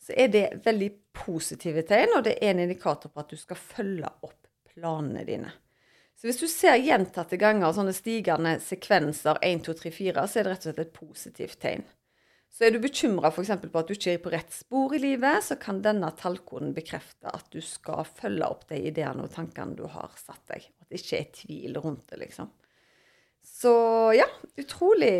[0.00, 3.58] så er det veldig positive tegn, og det er en indikator på at du skal
[3.60, 4.38] følge opp
[4.70, 5.50] planene dine.
[6.20, 10.44] Så hvis du ser gjentatte ganger sånne stigende sekvenser 1, 2, 3, 4, så er
[10.44, 11.86] det rett og slett et positivt tegn.
[12.52, 13.54] Så er du bekymra f.eks.
[13.62, 17.30] på at du ikke er på rett spor i livet, så kan denne tallkoden bekrefte
[17.32, 20.66] at du skal følge opp de ideene og tankene du har satt deg.
[20.82, 22.50] At det ikke er tvil rundt det, liksom.
[23.40, 23.72] Så
[24.12, 24.26] ja,
[24.60, 25.14] utrolig,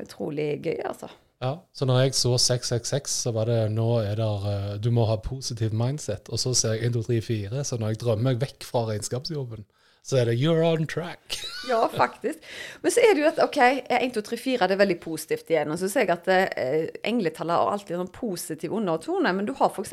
[0.00, 1.10] utrolig gøy, altså.
[1.44, 5.04] Ja, Så når jeg så 666, så var det nå er der eh, Du må
[5.06, 6.32] ha positivt mindset.
[6.32, 7.64] Og så ser jeg 1, 2, 3, 4.
[7.68, 9.68] Så når jeg drømmer meg vekk fra regnskapsjobben,
[10.08, 11.36] så er det 'you're on track'.
[11.68, 12.40] Ja, faktisk.
[12.80, 13.58] Men så er det jo at OK,
[13.92, 15.70] 1, 2, 3, 4 det er veldig positivt igjen.
[15.70, 19.32] Og så ser jeg at eh, engletallet har alltid en sånn positiv undertone.
[19.36, 19.92] Men du har f.eks.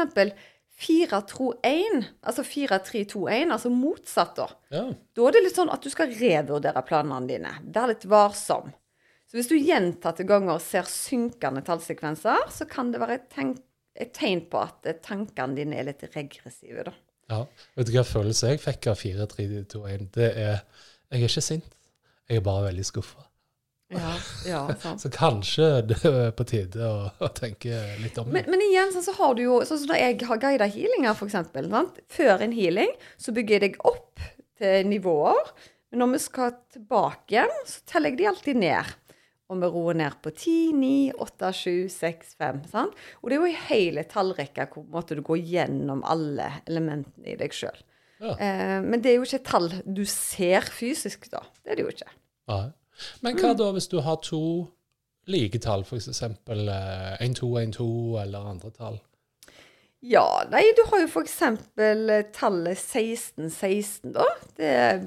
[0.76, 4.48] 4, tro 1, altså 4, 3, 2, 1, altså motsatt, da.
[4.72, 4.86] Ja.
[5.16, 7.54] Da er det litt sånn at du skal revurdere planene dine.
[7.76, 8.74] Vær litt varsom.
[9.28, 13.64] Så hvis du gjentatte ganger ser synkende tallsekvenser, så kan det være et, tenk,
[13.96, 16.96] et tegn på at eh, tankene dine er litt regressive, da.
[17.32, 17.44] Ja.
[17.78, 20.10] Vet du hva følelse jeg fikk av 4, 3, 2, 1?
[20.16, 20.60] Det er
[21.14, 21.72] Jeg er ikke sint.
[22.30, 23.26] Jeg er bare veldig skuffa.
[23.94, 24.16] Ja,
[24.48, 25.04] ja, sant.
[25.04, 28.40] Så kanskje det er på tide å, å tenke litt om det.
[28.40, 31.14] Men, men igjen, sånn så har du jo Sånn som da jeg har guida healinger,
[31.14, 31.38] f.eks.
[32.18, 34.24] Før en healing så bygger jeg deg opp
[34.60, 35.54] til nivåer.
[35.92, 38.96] Men når vi skal tilbake igjen, så teller jeg de alltid ned.
[39.54, 42.62] Og vi roer ned på 10, 9, 8, 7, 6, 5.
[42.72, 42.96] Sant?
[43.22, 47.38] Og det er jo ei hele tallrekke hvor måte, du går gjennom alle elementene i
[47.38, 47.78] deg sjøl.
[48.24, 48.34] Ja.
[48.34, 51.44] Eh, men det er jo ikke et tall du ser fysisk, da.
[51.62, 52.10] Det er det jo ikke.
[52.50, 52.62] Ja.
[53.22, 54.42] Men hva da hvis du har to
[55.30, 56.08] like tall, f.eks.
[56.10, 57.90] 1, 2, 1, 2
[58.24, 58.98] eller andre tall?
[60.06, 61.40] Ja, nei, du har jo f.eks.
[62.38, 64.26] tallet 16, 16, da.
[64.58, 65.06] Det er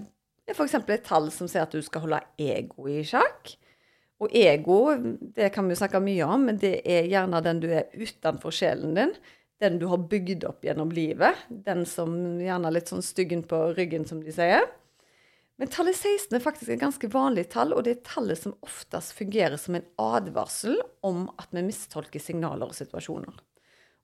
[0.55, 0.75] f.eks.
[0.79, 3.55] et tall som sier at du skal holde ego i sjakk.
[4.19, 4.79] Og ego,
[5.37, 8.97] det kan vi snakke mye om, men det er gjerne den du er utenfor sjelen
[8.97, 9.15] din.
[9.63, 11.39] Den du har bygd opp gjennom livet.
[11.49, 14.67] Den som gjerne er litt sånn styggen på ryggen, som de sier.
[15.59, 19.15] Men tallet 16 er faktisk et ganske vanlig tall, og det er tallet som oftest
[19.19, 20.77] fungerer som en advarsel
[21.07, 23.41] om at vi mistolker signaler og situasjoner.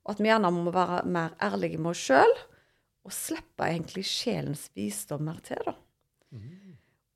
[0.03, 2.35] Og at vi gjerne må være mer ærlige med oss sjøl,
[3.07, 5.75] og slippe egentlig sjelens visdommer til, da.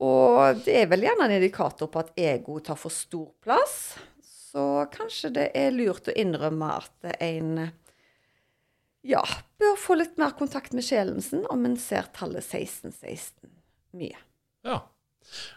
[0.00, 3.76] Og det er vel gjerne en indikator på at ego tar for stor plass.
[4.24, 7.68] Så kanskje det er lurt å innrømme at en
[9.06, 9.22] ja,
[9.60, 13.52] bør få litt mer kontakt med sjelen sin om en ser tallet 1616
[13.96, 14.18] mye.
[14.66, 14.80] Ja.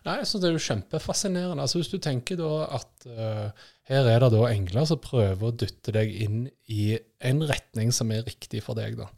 [0.05, 1.63] Nei, jeg Det er jo kjempefascinerende.
[1.63, 5.55] Altså Hvis du tenker da at uh, her er det da engler som prøver å
[5.55, 8.99] dytte deg inn i en retning som er riktig for deg.
[8.99, 9.09] da.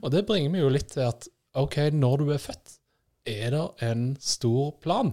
[0.00, 1.28] Og det bringer meg jo litt til at
[1.60, 2.78] OK, når du er født,
[3.28, 5.12] er det en stor plan.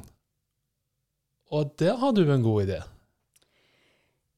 [1.49, 2.81] Og der har du en god idé.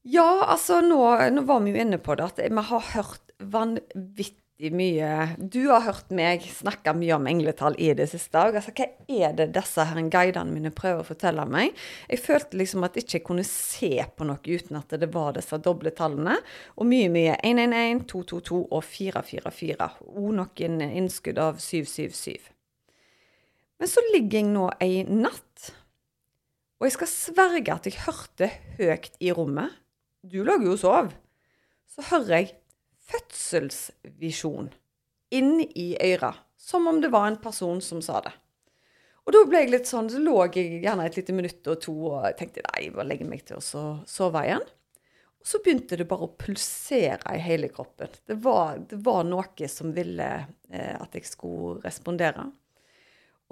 [0.02, 4.38] Ja, altså nå, nå var vi jo inne på det, at vi har hørt vanvittig
[4.70, 8.38] mye Du har hørt meg snakke mye om engletall i det siste.
[8.38, 11.76] Og altså, hva er det disse her guidene mine prøver å fortelle meg?
[12.10, 15.58] Jeg følte liksom at jeg ikke kunne se på noe uten at det var disse
[15.62, 16.38] doble tallene.
[16.78, 19.90] Og mye, mye 111, 222 og 444.
[20.16, 22.52] Og noen innskudd av 777.
[23.82, 25.72] Men så ligger jeg nå ei natt,
[26.78, 28.46] og jeg skal sverge at jeg hørte
[28.78, 29.74] høyt i rommet
[30.22, 31.08] Du lå jo og sov.
[31.90, 32.52] Så hører jeg
[33.10, 34.70] fødselsvisjon
[35.34, 38.32] inn i øra, som om det var en person som sa det.
[39.26, 41.98] Og da ble jeg litt sånn, så lå jeg gjerne et lite minutt og to
[42.12, 44.62] og tenkte nei, jeg bare legger meg til å sove igjen.
[45.42, 48.14] Og så begynte det bare å pulsere i hele kroppen.
[48.30, 50.34] Det var, det var noe som ville
[50.70, 52.46] eh, at jeg skulle respondere.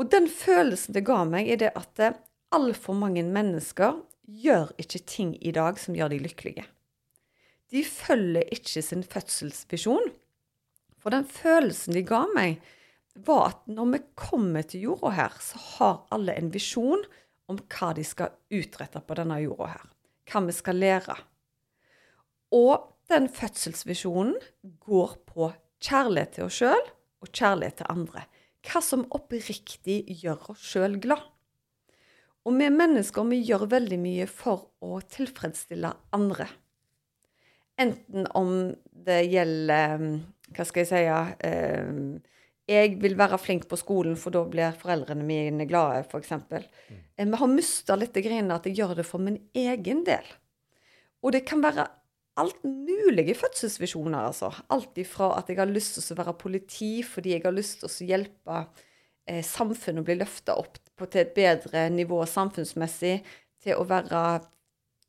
[0.01, 2.17] Og den følelsen det ga meg, er det at eh,
[2.57, 6.65] altfor mange mennesker gjør ikke ting i dag som gjør de lykkelige.
[7.71, 10.09] De følger ikke sin fødselsvisjon.
[11.01, 12.59] For den følelsen de ga meg,
[13.27, 17.03] var at når vi kommer til jorda her, så har alle en visjon
[17.51, 19.87] om hva de skal utrette på denne jorda her.
[20.31, 21.17] Hva vi skal lære.
[22.57, 24.37] Og den fødselsvisjonen
[24.87, 26.85] går på kjærlighet til oss sjøl
[27.21, 28.25] og kjærlighet til andre.
[28.67, 31.23] Hva som oppriktig gjør oss sjøl glad.
[32.49, 36.49] Og vi mennesker vi gjør veldig mye for å tilfredsstille andre.
[37.81, 38.73] Enten om
[39.07, 40.03] det gjelder
[40.51, 42.01] Hva skal jeg si eh,
[42.69, 46.33] Jeg vil være flink på skolen, for da blir foreldrene mine glade, f.eks.
[46.37, 50.27] Eh, Vi har mista litt greiene at jeg gjør det for min egen del.
[51.25, 51.89] Og det kan være
[52.39, 54.53] alt mulige fødselsvisjoner, altså.
[54.71, 57.91] Alt ifra at jeg har lyst til å være politi fordi jeg har lyst til
[57.91, 58.63] å hjelpe
[59.27, 63.21] eh, samfunnet å bli løfta opp til et bedre nivå samfunnsmessig,
[63.61, 64.41] til å være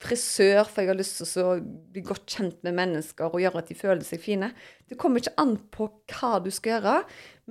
[0.02, 1.56] frisør, for jeg har lyst til å
[1.94, 4.52] bli godt kjent med mennesker og gjøre at de føler seg fine.
[4.90, 6.96] Det kommer ikke an på hva du skal gjøre,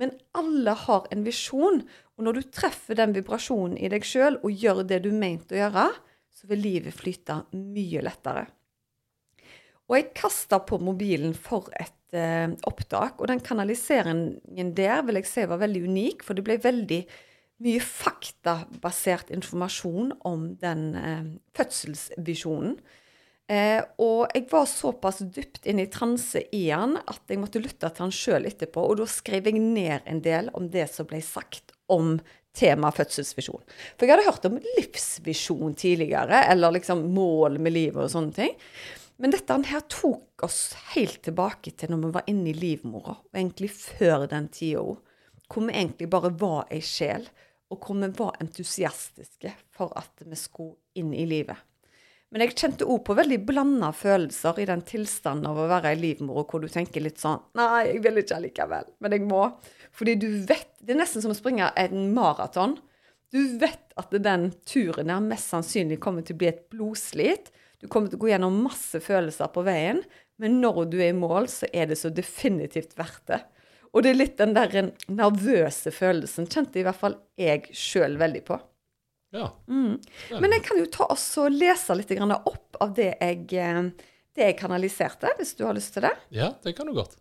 [0.01, 1.83] men alle har en visjon.
[2.17, 5.61] Og når du treffer den vibrasjonen i deg sjøl og gjør det du mente å
[5.63, 5.87] gjøre,
[6.33, 8.47] så vil livet flyte mye lettere.
[9.91, 15.27] Og jeg kasta på mobilen for et eh, opptak, og den kanaliseringen der vil jeg
[15.27, 17.01] si var veldig unik, for det ble veldig
[17.61, 22.77] mye faktabasert informasjon om den eh, fødselsvisjonen.
[23.51, 27.89] Eh, og jeg var såpass dypt inne i transe i han at jeg måtte lytte
[27.89, 28.85] til han sjøl etterpå.
[28.87, 32.15] Og da skrev jeg ned en del om det som ble sagt om
[32.55, 33.63] tema fødselsvisjon.
[33.97, 38.55] For jeg hadde hørt om livsvisjon tidligere, eller liksom mål med livet og sånne ting.
[39.21, 43.37] Men dette her tok oss helt tilbake til når vi var inne i livmora, og
[43.37, 44.97] egentlig før den tida òg.
[45.51, 47.27] Hvor vi egentlig bare var ei sjel,
[47.69, 51.59] og hvor vi var entusiastiske for at vi skulle inn i livet.
[52.31, 55.99] Men jeg kjente òg på veldig blanda følelser i den tilstanden av å være i
[55.99, 59.41] livmor, hvor du tenker litt sånn Nei, jeg vil ikke allikevel, men jeg må.
[59.91, 62.79] Fordi du vet Det er nesten som å springe en maraton.
[63.29, 67.51] Du vet at den turen her mest sannsynlig kommer til å bli et blodslit.
[67.81, 70.03] Du kommer til å gå gjennom masse følelser på veien,
[70.41, 73.41] men når du er i mål, så er det så definitivt verdt det.
[73.91, 78.43] Og det er litt den der nervøse følelsen kjente i hvert fall jeg sjøl veldig
[78.47, 78.59] på.
[79.35, 79.49] Ja.
[79.71, 79.97] Mm.
[80.43, 83.81] Men jeg kan jo ta oss og lese litt opp av det jeg, eh,
[84.35, 86.15] det jeg kanaliserte, hvis du har lyst til det.
[86.29, 87.17] ja, det kan du godt.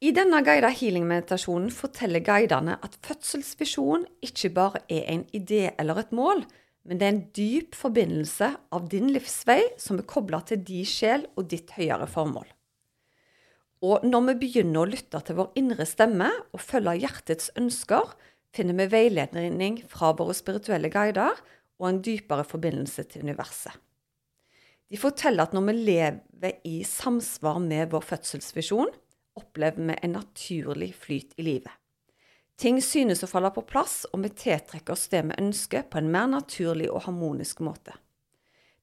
[0.00, 6.14] I denne guida healing-meditasjonen forteller guidene at fødselsvisjon ikke bare er en idé eller et
[6.16, 6.46] mål,
[6.90, 11.22] men det er en dyp forbindelse av din livsvei som er kobla til din sjel
[11.38, 12.48] og ditt høyere formål.
[13.86, 18.10] Og når vi begynner å lytte til vår indre stemme og følge hjertets ønsker,
[18.50, 21.38] finner vi veiledning fra våre spirituelle guider
[21.78, 23.72] og en dypere forbindelse til universet.
[24.90, 28.90] De forteller at når vi lever i samsvar med vår fødselsvisjon,
[29.38, 31.79] opplever vi en naturlig flyt i livet.
[32.60, 36.10] Ting synes å falle på plass, og vi tiltrekker oss det vi ønsker på en
[36.12, 37.94] mer naturlig og harmonisk måte.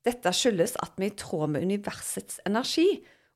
[0.08, 2.88] Dette skyldes at vi er i tråd med universets energi,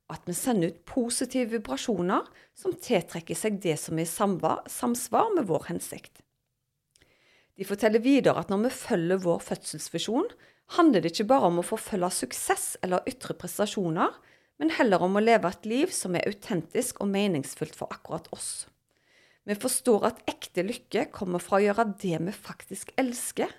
[0.10, 2.26] og at vi sender ut positive vibrasjoner
[2.58, 6.24] som tiltrekker seg det som er i samsvar med vår hensikt.
[7.60, 10.34] De forteller videre at når vi følger vår fødselsvisjon,
[10.80, 14.18] handler det ikke bare om å forfølge suksess eller ytre prestasjoner,
[14.58, 18.66] men heller om å leve et liv som er autentisk og meningsfullt for akkurat oss.
[19.48, 23.50] Vi forstår at ekte lykke kommer fra å gjøre det vi faktisk elsker,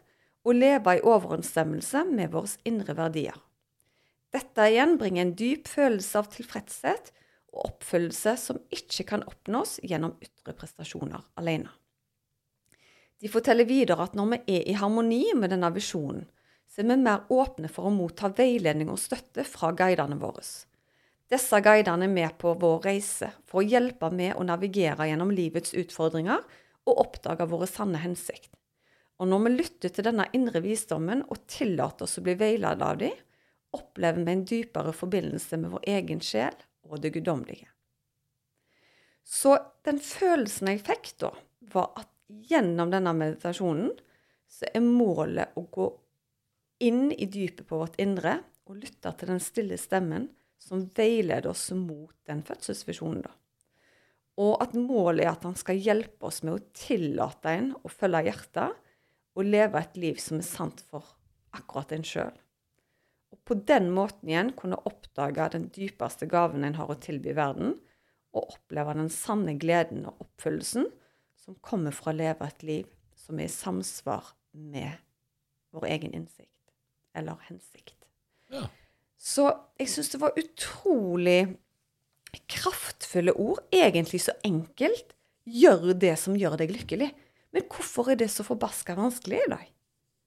[0.42, 3.36] og leve i overensstemmelse med våre indre verdier.
[4.32, 7.12] Dette igjen bringer en dyp følelse av tilfredshet
[7.52, 11.70] og oppfyllelse som ikke kan oppnås gjennom ytre prestasjoner alene.
[13.22, 16.24] De forteller videre at når vi er i harmoni med denne visjonen,
[16.66, 20.42] så er vi mer åpne for å motta veiledning og støtte fra guidene våre.
[21.32, 25.72] Disse guidene er med på vår reise for å hjelpe med å navigere gjennom livets
[25.80, 26.42] utfordringer
[26.84, 28.50] og oppdage våre sanne hensikt.
[29.22, 32.98] Og når vi lytter til denne indre visdommen og tillater oss å bli veiledet av
[33.00, 33.14] dem,
[33.72, 36.56] opplever vi en dypere forbindelse med vår egen sjel
[36.90, 37.70] og det guddommelige.
[39.24, 39.54] Så
[39.86, 41.30] den følelsen jeg fikk da,
[41.72, 42.10] var at
[42.50, 43.94] gjennom denne meditasjonen
[44.52, 45.88] så er målet å gå
[46.84, 50.28] inn i dypet på vårt indre og lytte til den stille stemmen
[50.62, 53.24] som veileder oss mot den fødselsvisjonen.
[53.26, 53.32] da.
[54.40, 58.24] Og at målet er at han skal hjelpe oss med å tillate en å følge
[58.30, 58.78] hjertet
[59.36, 61.14] og leve et liv som er sant for
[61.56, 62.32] akkurat en sjøl.
[63.32, 67.78] Og på den måten igjen kunne oppdage den dypeste gaven en har å tilby verden,
[68.32, 70.86] og oppleve den sanne gleden og oppfyllelsen
[71.36, 72.86] som kommer fra å leve et liv
[73.18, 74.94] som er i samsvar med
[75.72, 76.72] vår egen innsikt
[77.18, 77.98] eller hensikt.
[78.52, 78.70] Ja.
[79.22, 79.46] Så
[79.78, 81.40] jeg syns det var utrolig
[82.50, 83.60] kraftfulle ord.
[83.74, 85.14] Egentlig så enkelt.
[85.46, 87.10] Gjør det som gjør deg lykkelig.
[87.52, 89.64] Men hvorfor er det så forbaska vanskelig i dag?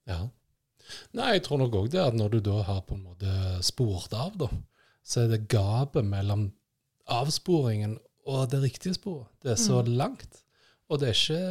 [0.06, 0.20] Ja.
[1.18, 3.30] Nei, jeg tror nok òg det at når du da har på en måte
[3.66, 4.48] spurt av, da,
[5.02, 6.48] så er det gapet mellom
[7.10, 9.30] avsporingen og det riktige sporet.
[9.42, 9.90] Det er så mm.
[9.98, 10.42] langt.
[10.86, 11.42] Og det er ikke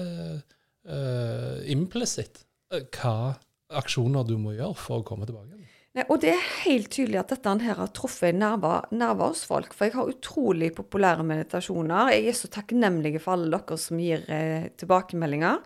[0.88, 3.36] uh, implisitt uh, hva
[3.76, 5.60] aksjoner du må gjøre for å komme tilbake.
[6.04, 9.72] Og det er helt tydelig at dette her har truffet nerver, nerver hos folk.
[9.72, 12.12] For jeg har utrolig populære meditasjoner.
[12.12, 15.62] Jeg er så takknemlig for alle dere som gir eh, tilbakemeldinger.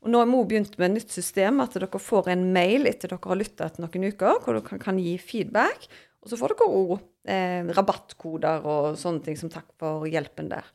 [0.00, 3.12] Og nå har vi begynt med et nytt system, at dere får en mail etter
[3.12, 5.88] dere har lytta etter noen uker, hvor dere kan, kan gi feedback.
[6.20, 6.94] Og så får dere òg
[7.32, 10.68] eh, rabattkoder og sånne ting som takk for hjelpen der.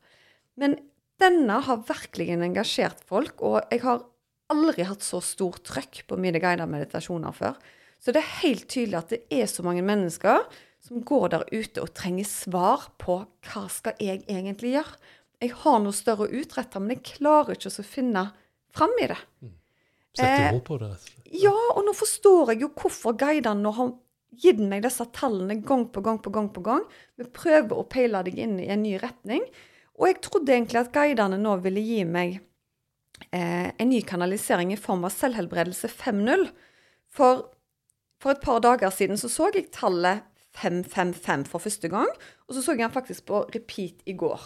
[0.58, 0.78] Men
[1.22, 4.02] denne har virkelig engasjert folk, og jeg har
[4.52, 7.54] aldri hatt så stort trøkk på mine guidede meditasjoner før.
[8.02, 10.44] Så det er helt tydelig at det er så mange mennesker
[10.86, 13.18] som går der ute og trenger svar på
[13.48, 14.98] hva skal jeg egentlig gjøre.
[15.42, 18.28] Jeg har noe større å utrette, men jeg klarer ikke å finne
[18.76, 19.18] fram i det.
[19.42, 19.54] Mm.
[20.16, 20.90] Sette ord på det.
[20.92, 21.32] rett og slett.
[21.42, 23.94] Ja, og nå forstår jeg jo hvorfor guidene har
[24.36, 26.84] gitt meg disse tallene gang på gang på gang på gang.
[27.18, 29.44] Vi prøver å peile deg inn i en ny retning.
[29.96, 32.38] Og jeg trodde egentlig at guidene nå ville gi meg
[33.32, 36.48] eh, en ny kanalisering i form av selvhelbredelse 5.0.
[37.16, 37.46] For
[38.22, 40.24] for et par dager siden så så jeg tallet
[40.56, 42.08] 555 for første gang,
[42.48, 44.40] og så så jeg den faktisk på repeat i går.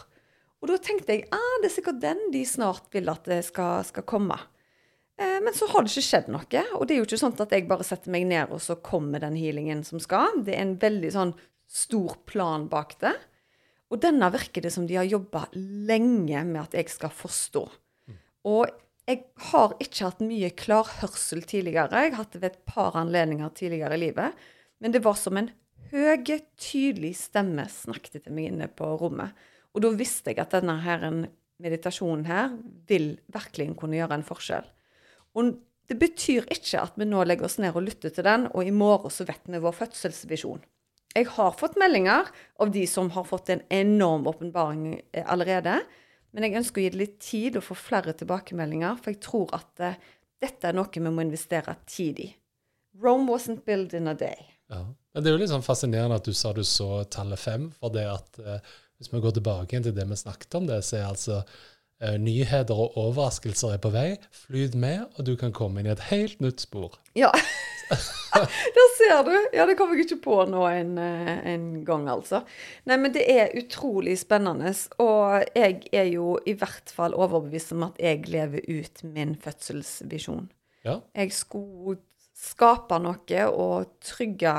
[0.60, 3.84] Og da tenkte jeg ah, det er sikkert den de snart vil at det skal,
[3.86, 4.36] skal komme.
[5.20, 6.64] Eh, men så har det ikke skjedd noe.
[6.76, 9.22] Og det er jo ikke sånn at jeg bare setter meg ned, og så kommer
[9.22, 10.42] den healingen som skal.
[10.44, 11.34] Det er en veldig sånn
[11.70, 13.14] stor plan bak det.
[13.90, 17.64] Og denne virker det som de har jobba lenge med at jeg skal forstå.
[18.50, 18.70] Og
[19.10, 22.04] jeg har ikke hatt mye klarhørsel tidligere.
[22.04, 24.44] Jeg har hatt det ved et par anledninger tidligere i livet.
[24.80, 25.50] Men det var som en
[25.90, 29.34] høy, tydelig stemme snakket til meg inne på rommet.
[29.74, 31.06] Og da visste jeg at denne her,
[31.62, 32.54] meditasjonen her
[32.88, 34.68] vil virkelig kunne gjøre en forskjell.
[35.38, 35.56] Og
[35.90, 38.74] det betyr ikke at vi nå legger oss ned og lytter til den, og i
[38.74, 40.62] morgen så vet vi vår fødselsvisjon.
[41.18, 42.28] Jeg har fått meldinger
[42.62, 45.80] av de som har fått en enorm åpenbaring eh, allerede.
[46.34, 49.54] Men jeg ønsker å gi det litt tid og få flere tilbakemeldinger, for jeg tror
[49.56, 49.96] at uh,
[50.40, 52.28] dette er noe vi må investere tid i.
[53.00, 54.46] Rome wasn't built in a day.
[54.70, 54.84] Ja.
[55.10, 57.94] Men det er jo litt sånn fascinerende at du sa du så tallet fem, for
[57.94, 58.58] det at uh,
[59.00, 61.40] hvis vi går tilbake til det vi snakket om, det, så er altså
[62.00, 64.08] nyheter og overraskelser er på vei.
[64.46, 66.96] Flyt med, og du kan komme inn i et helt nytt spor.
[67.18, 67.32] Ja.
[68.76, 69.32] Der ser du.
[69.52, 72.44] Ja, det kommer jeg ikke på nå en, eh, en, gang, altså.
[72.86, 74.72] Nei, men det er utrolig spennende.
[75.02, 80.46] Og jeg er jo i hvert fall overbevist om at jeg lever ut min fødselsvisjon.
[80.86, 81.00] Ja.
[81.16, 81.98] Jeg skulle
[82.40, 84.54] skape noe og trygge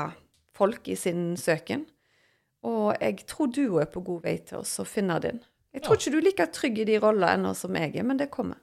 [0.54, 1.86] folk i sin søken.
[2.62, 5.40] Og jeg tror du er på god vei til å finne din.
[5.72, 6.00] Jeg tror ja.
[6.00, 8.60] ikke du er like trygg i de rollene ennå som jeg er, men det kommer.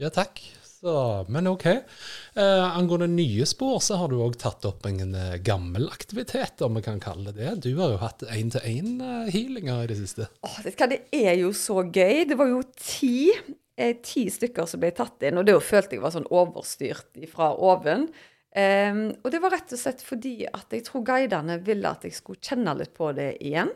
[0.00, 0.42] Ja, takk.
[0.76, 0.92] Så,
[1.32, 1.64] men OK.
[1.66, 6.76] Eh, angående nye spor, så har du òg tatt opp en eh, gammel aktivitet, om
[6.76, 7.54] vi kan kalle det det.
[7.64, 10.28] Du har jo hatt én-til-én-healinger i det siste.
[10.44, 12.26] Åh, det, det er jo så gøy.
[12.28, 13.32] Det var jo ti,
[13.80, 17.54] eh, ti stykker som ble tatt inn, og det følte jeg var sånn overstyrt fra
[17.56, 18.10] oven.
[18.56, 22.14] Um, og det var rett og slett fordi at jeg tror guidene ville at jeg
[22.16, 23.72] skulle kjenne litt på det igjen.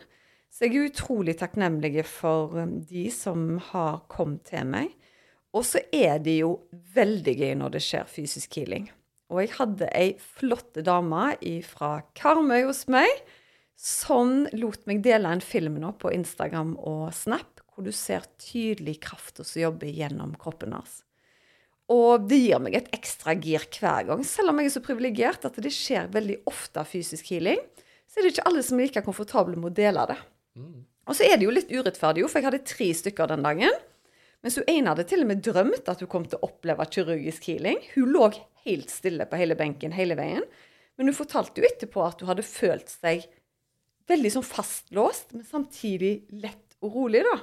[0.51, 4.91] Så jeg er utrolig takknemlig for um, de som har kommet til meg.
[5.55, 6.57] Og så er det jo
[6.95, 8.89] veldig gøy når det skjer fysisk healing.
[9.31, 11.37] Og jeg hadde ei flott dame
[11.67, 13.09] fra Karmøy hos meg
[13.81, 18.99] som lot meg dele en film nå på Instagram og Snap, hvor du ser tydelig
[19.07, 21.01] kraft som jobber gjennom kroppen hans.
[21.91, 24.21] Og det gir meg et ekstra gir hver gang.
[24.27, 27.63] Selv om jeg er så privilegert at det skjer veldig ofte fysisk healing,
[28.07, 30.19] så er det ikke alle som er like komfortable med å dele det.
[31.11, 33.79] Og så er det jo litt urettferdig, for jeg hadde tre stykker den dagen.
[34.45, 37.51] Mens hun ene hadde til og med drømt at hun kom til å oppleve kirurgisk
[37.51, 37.81] healing.
[37.95, 38.31] Hun lå
[38.65, 40.47] helt stille på hele benken hele veien.
[40.97, 43.27] Men hun fortalte jo etterpå at hun hadde følt seg
[44.11, 47.37] veldig sånn fastlåst, men samtidig lett og rolig, da.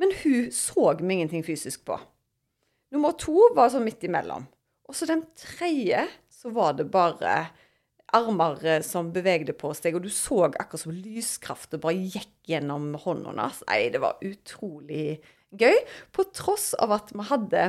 [0.00, 1.96] Men hun så meg ingenting fysisk på.
[2.94, 4.46] Nummer to var sånn midt imellom.
[4.88, 7.34] Og så den tredje, så var det bare
[8.16, 12.92] armer eh, som bevegde på seg, og du så akkurat som lyskraften bare gikk gjennom
[13.00, 13.62] hånda hans.
[13.68, 15.78] Nei, det var utrolig gøy.
[16.14, 17.64] På tross av at vi hadde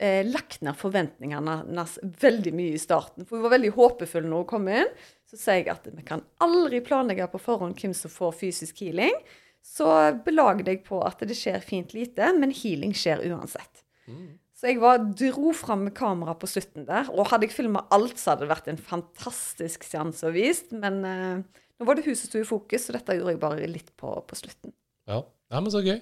[0.00, 3.26] eh, lagt ned forventningene hans veldig mye i starten.
[3.26, 4.92] For vi var veldig håpefulle når hun kom inn.
[5.30, 9.16] Så sier jeg at vi kan aldri planlegge på forhånd hvem som får fysisk healing.
[9.64, 9.88] Så
[10.26, 13.84] belag deg på at det skjer fint lite, men healing skjer uansett.
[14.04, 14.36] Mm.
[14.64, 17.10] Så jeg var, dro fram med kamera på slutten der.
[17.12, 20.70] Og hadde jeg filma alt, så hadde det vært en fantastisk seanse å vise.
[20.80, 23.68] Men eh, nå var det hun som sto i fokus, så dette gjorde jeg bare
[23.68, 24.72] litt på, på slutten.
[25.04, 25.18] Ja.
[25.52, 25.60] ja.
[25.60, 25.98] men så gøy.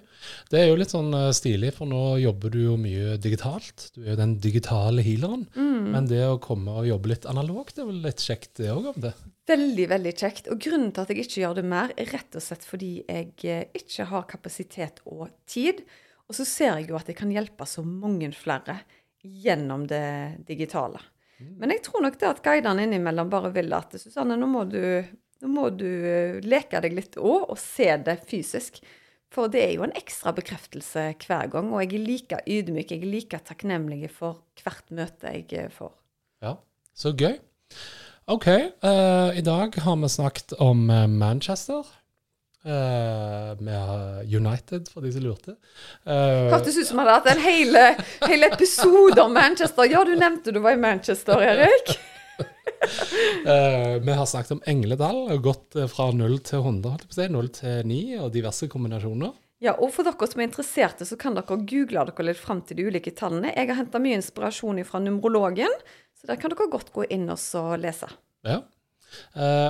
[0.52, 3.88] Det er jo litt sånn uh, stilig, for nå jobber du jo mye digitalt.
[3.96, 5.42] Du er jo den digitale healeren.
[5.58, 5.90] Mm.
[5.96, 8.92] Men det å komme og jobbe litt analogt, det er vel litt kjekt det òg,
[8.92, 9.16] om det?
[9.50, 10.52] Veldig, veldig kjekt.
[10.54, 13.34] Og grunnen til at jeg ikke gjør det mer, er rett og slett fordi jeg
[13.42, 15.82] eh, ikke har kapasitet og tid.
[16.32, 18.78] Og så ser jeg jo at jeg kan hjelpe så mange flere
[19.20, 20.96] gjennom det digitale.
[21.36, 21.58] Mm.
[21.60, 24.80] Men jeg tror nok det at guidene innimellom bare vil at Susanne, nå må du,
[25.44, 28.80] nå må du eh, leke deg litt òg, og se det fysisk.
[29.32, 33.04] For det er jo en ekstra bekreftelse hver gang, og jeg er like ydmyk, jeg
[33.04, 35.92] er like takknemlig for hvert møte jeg eh, får.
[36.48, 36.56] Ja,
[36.96, 37.36] så gøy.
[38.32, 41.84] OK, uh, i dag har vi snakket om Manchester.
[42.62, 45.56] Uh, med United, for de som lurte.
[46.06, 47.78] Uh, Hørtes ut som vi hadde hatt en hel,
[48.22, 49.88] hel episode om Manchester.
[49.90, 51.90] Ja, du nevnte du var i Manchester, Erik.
[54.06, 57.18] vi har snakket om Engledal, og gått fra 0 til 100, holdt jeg på å
[57.18, 59.34] si, 0 til 9, og diverse kombinasjoner.
[59.62, 62.78] Ja, og for dere som er interesserte, så kan dere google dere litt fram til
[62.78, 63.50] de ulike tallene.
[63.56, 65.78] Jeg har henta mye inspirasjon fra numrologen,
[66.14, 68.14] så der kan dere godt gå inn og lese.
[68.46, 68.62] Ja.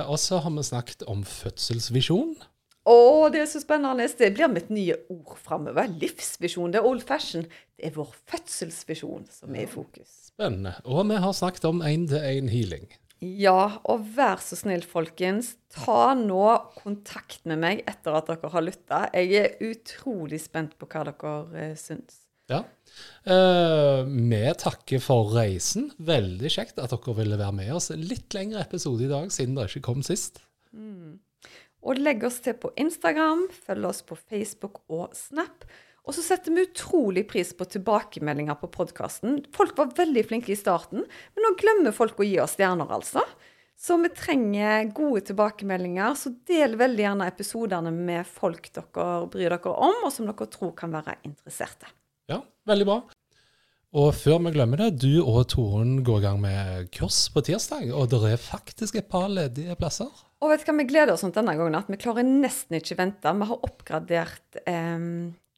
[0.05, 2.35] og så har vi snakket om fødselsvisjon.
[2.83, 4.09] Å, det er så spennende.
[4.19, 5.87] Det blir mitt nye ord framover.
[6.01, 6.73] Livsvisjon.
[6.73, 7.45] Det er old fashion.
[7.77, 10.11] Det er vår fødselsvisjon som er i fokus.
[10.33, 10.75] Spennende.
[10.83, 12.89] Og vi har snakket om én-til-én healing.
[13.23, 15.53] Ja, og vær så snill, folkens.
[15.71, 16.43] Ta nå
[16.81, 19.05] kontakt med meg etter at dere har lytta.
[19.15, 22.19] Jeg er utrolig spent på hva dere uh, syns.
[22.51, 22.65] Ja.
[23.23, 25.93] Uh, vi takker for reisen.
[26.03, 27.93] Veldig kjekt at dere ville være med oss.
[27.95, 30.43] Litt lengre episode i dag, siden dere ikke kom sist.
[30.75, 31.21] Mm.
[31.83, 35.65] Og legg oss til på Instagram, følg oss på Facebook og Snap.
[36.03, 39.41] Og så setter vi utrolig pris på tilbakemeldinger på podkasten.
[39.55, 43.23] Folk var veldig flinke i starten, men nå glemmer folk å gi oss stjerner, altså.
[43.79, 46.15] Så vi trenger gode tilbakemeldinger.
[46.19, 50.75] Så del veldig gjerne episodene med folk dere bryr dere om, og som dere tror
[50.77, 51.89] kan være interesserte.
[52.31, 53.01] Ja, veldig bra.
[53.93, 57.91] Og før vi glemmer det, du og Toren går i gang med kurs på tirsdag.
[57.93, 60.09] Og det er faktisk et par ledige plasser.
[60.41, 61.77] Og vet du hva vi gleder oss sånn denne gangen?
[61.77, 63.33] At vi klarer nesten ikke vente.
[63.37, 65.05] Vi har oppgradert eh,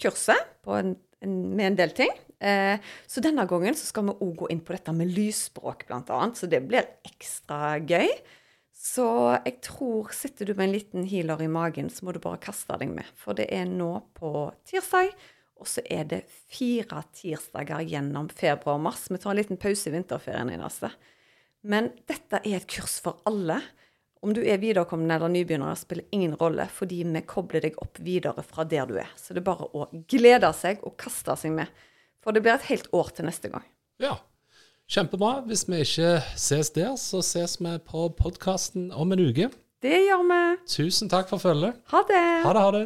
[0.04, 2.12] kurset en, en, med en del ting.
[2.44, 2.76] Eh,
[3.08, 6.20] så denne gangen så skal vi òg gå inn på dette med lysspråk, bl.a.
[6.36, 8.12] Så det blir ekstra gøy.
[8.76, 9.08] Så
[9.46, 12.76] jeg tror sitter du med en liten healer i magen, så må du bare kaste
[12.84, 13.08] deg med.
[13.16, 15.16] For det er nå på tirsdag.
[15.62, 19.06] Og så er det fire tirsdager gjennom februar og mars.
[19.10, 20.92] Vi tar en liten pause i vinterferien i neste.
[21.66, 23.62] Men dette er et kurs for alle.
[24.26, 28.44] Om du er viderekommende eller nybegynner, spiller ingen rolle, fordi vi kobler deg opp videre
[28.46, 29.12] fra der du er.
[29.20, 31.70] Så det er bare å glede seg og kaste seg med.
[32.26, 33.66] For det blir et helt år til neste gang.
[34.02, 34.18] Ja,
[34.90, 35.46] kjempebra.
[35.46, 39.52] Hvis vi ikke ses der, så ses vi på podkasten om en uke.
[39.86, 40.44] Det gjør vi.
[40.74, 41.78] Tusen takk for følget.
[41.94, 42.24] Ha det.
[42.48, 42.86] Ha det, ha det.